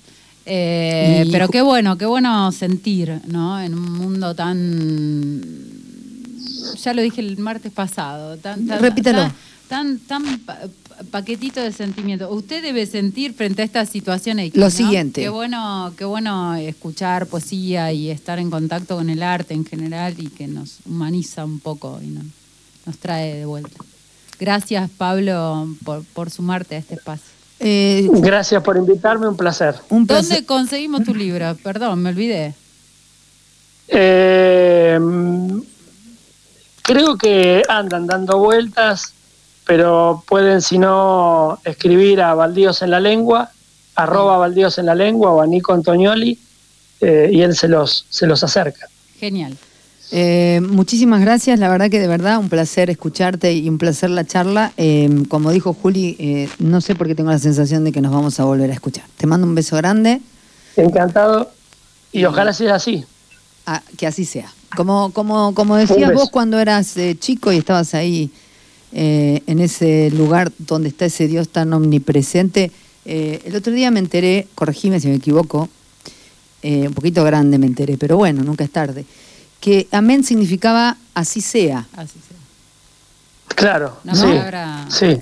[0.46, 3.58] Eh, Y- pero qué bueno, qué bueno sentir, ¿no?
[3.60, 5.40] En un mundo tan.
[6.82, 8.36] Ya lo dije el martes pasado.
[8.36, 9.22] Tan, tan- Repítalo.
[9.68, 10.58] Tan, tan, tan pa-
[11.10, 12.28] paquetito de sentimientos.
[12.30, 14.70] Usted debe sentir frente a esta situación X, Lo ¿no?
[14.70, 15.20] siguiente.
[15.22, 20.14] Qué bueno, qué bueno escuchar poesía y estar en contacto con el arte en general
[20.18, 22.24] y que nos humaniza un poco y nos,
[22.86, 23.76] nos trae de vuelta.
[24.38, 27.26] Gracias, Pablo, por, por sumarte a este espacio.
[27.60, 29.76] Eh, Gracias por invitarme, un placer.
[29.88, 30.28] un placer.
[30.28, 31.56] ¿Dónde conseguimos tu libro?
[31.62, 32.54] Perdón, me olvidé.
[33.88, 34.98] Eh,
[36.82, 39.13] creo que andan dando vueltas,
[39.66, 43.50] pero pueden, si no, escribir a Baldíos en la Lengua,
[43.96, 46.38] arroba Baldíos en la Lengua o a Nico Antonioli,
[47.00, 48.86] eh, y él se los, se los acerca.
[49.18, 49.56] Genial.
[50.10, 54.24] Eh, muchísimas gracias, la verdad que de verdad un placer escucharte y un placer la
[54.24, 54.72] charla.
[54.76, 58.12] Eh, como dijo Juli, eh, no sé por qué tengo la sensación de que nos
[58.12, 59.04] vamos a volver a escuchar.
[59.16, 60.20] Te mando un beso grande,
[60.76, 61.52] Encantado,
[62.12, 63.04] y ojalá sea así.
[63.66, 64.52] Ah, que así sea.
[64.76, 68.30] Como, como, como decías vos cuando eras eh, chico y estabas ahí
[68.94, 72.70] eh, en ese lugar donde está ese Dios tan omnipresente,
[73.04, 75.68] eh, el otro día me enteré, corregime si me equivoco,
[76.62, 79.04] eh, un poquito grande me enteré, pero bueno, nunca es tarde,
[79.60, 81.86] que amén significaba así sea.
[81.94, 82.36] Así sea.
[83.54, 84.86] Claro, Una sí, palabra.
[84.90, 85.18] sí.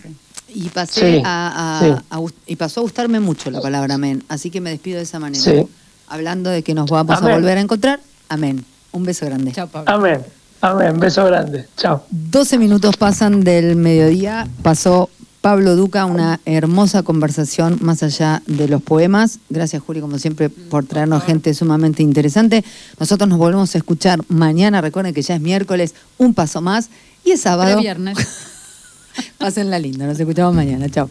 [0.55, 2.05] Y pasé Sí, a, a- sí.
[2.11, 4.23] a gust- y pasó a gustarme mucho la palabra amén.
[4.29, 5.43] Así que me despido de esa manera.
[5.43, 5.67] Sí.
[6.09, 8.01] Hablando de que nos vamos a volver a encontrar.
[8.29, 8.65] Amén.
[8.93, 9.53] Un beso grande.
[9.53, 9.91] Chao, Pablo.
[9.91, 10.21] Amén,
[10.63, 12.05] amén, beso grande, chao.
[12.11, 14.49] 12 minutos pasan del mediodía.
[14.63, 15.11] Pasó
[15.43, 19.41] Pablo Duca una hermosa conversación más allá de los poemas.
[19.51, 22.65] Gracias, Juli, como siempre, por traernos gente sumamente interesante.
[22.99, 24.81] Nosotros nos volvemos a escuchar mañana.
[24.81, 26.91] Recuerden que ya es miércoles, un paso más.
[27.25, 27.73] Y es sábado.
[27.73, 28.17] Pre-viernes.
[29.39, 30.07] Pásenla linda.
[30.07, 30.89] Nos escuchamos mañana.
[30.89, 31.11] Chao.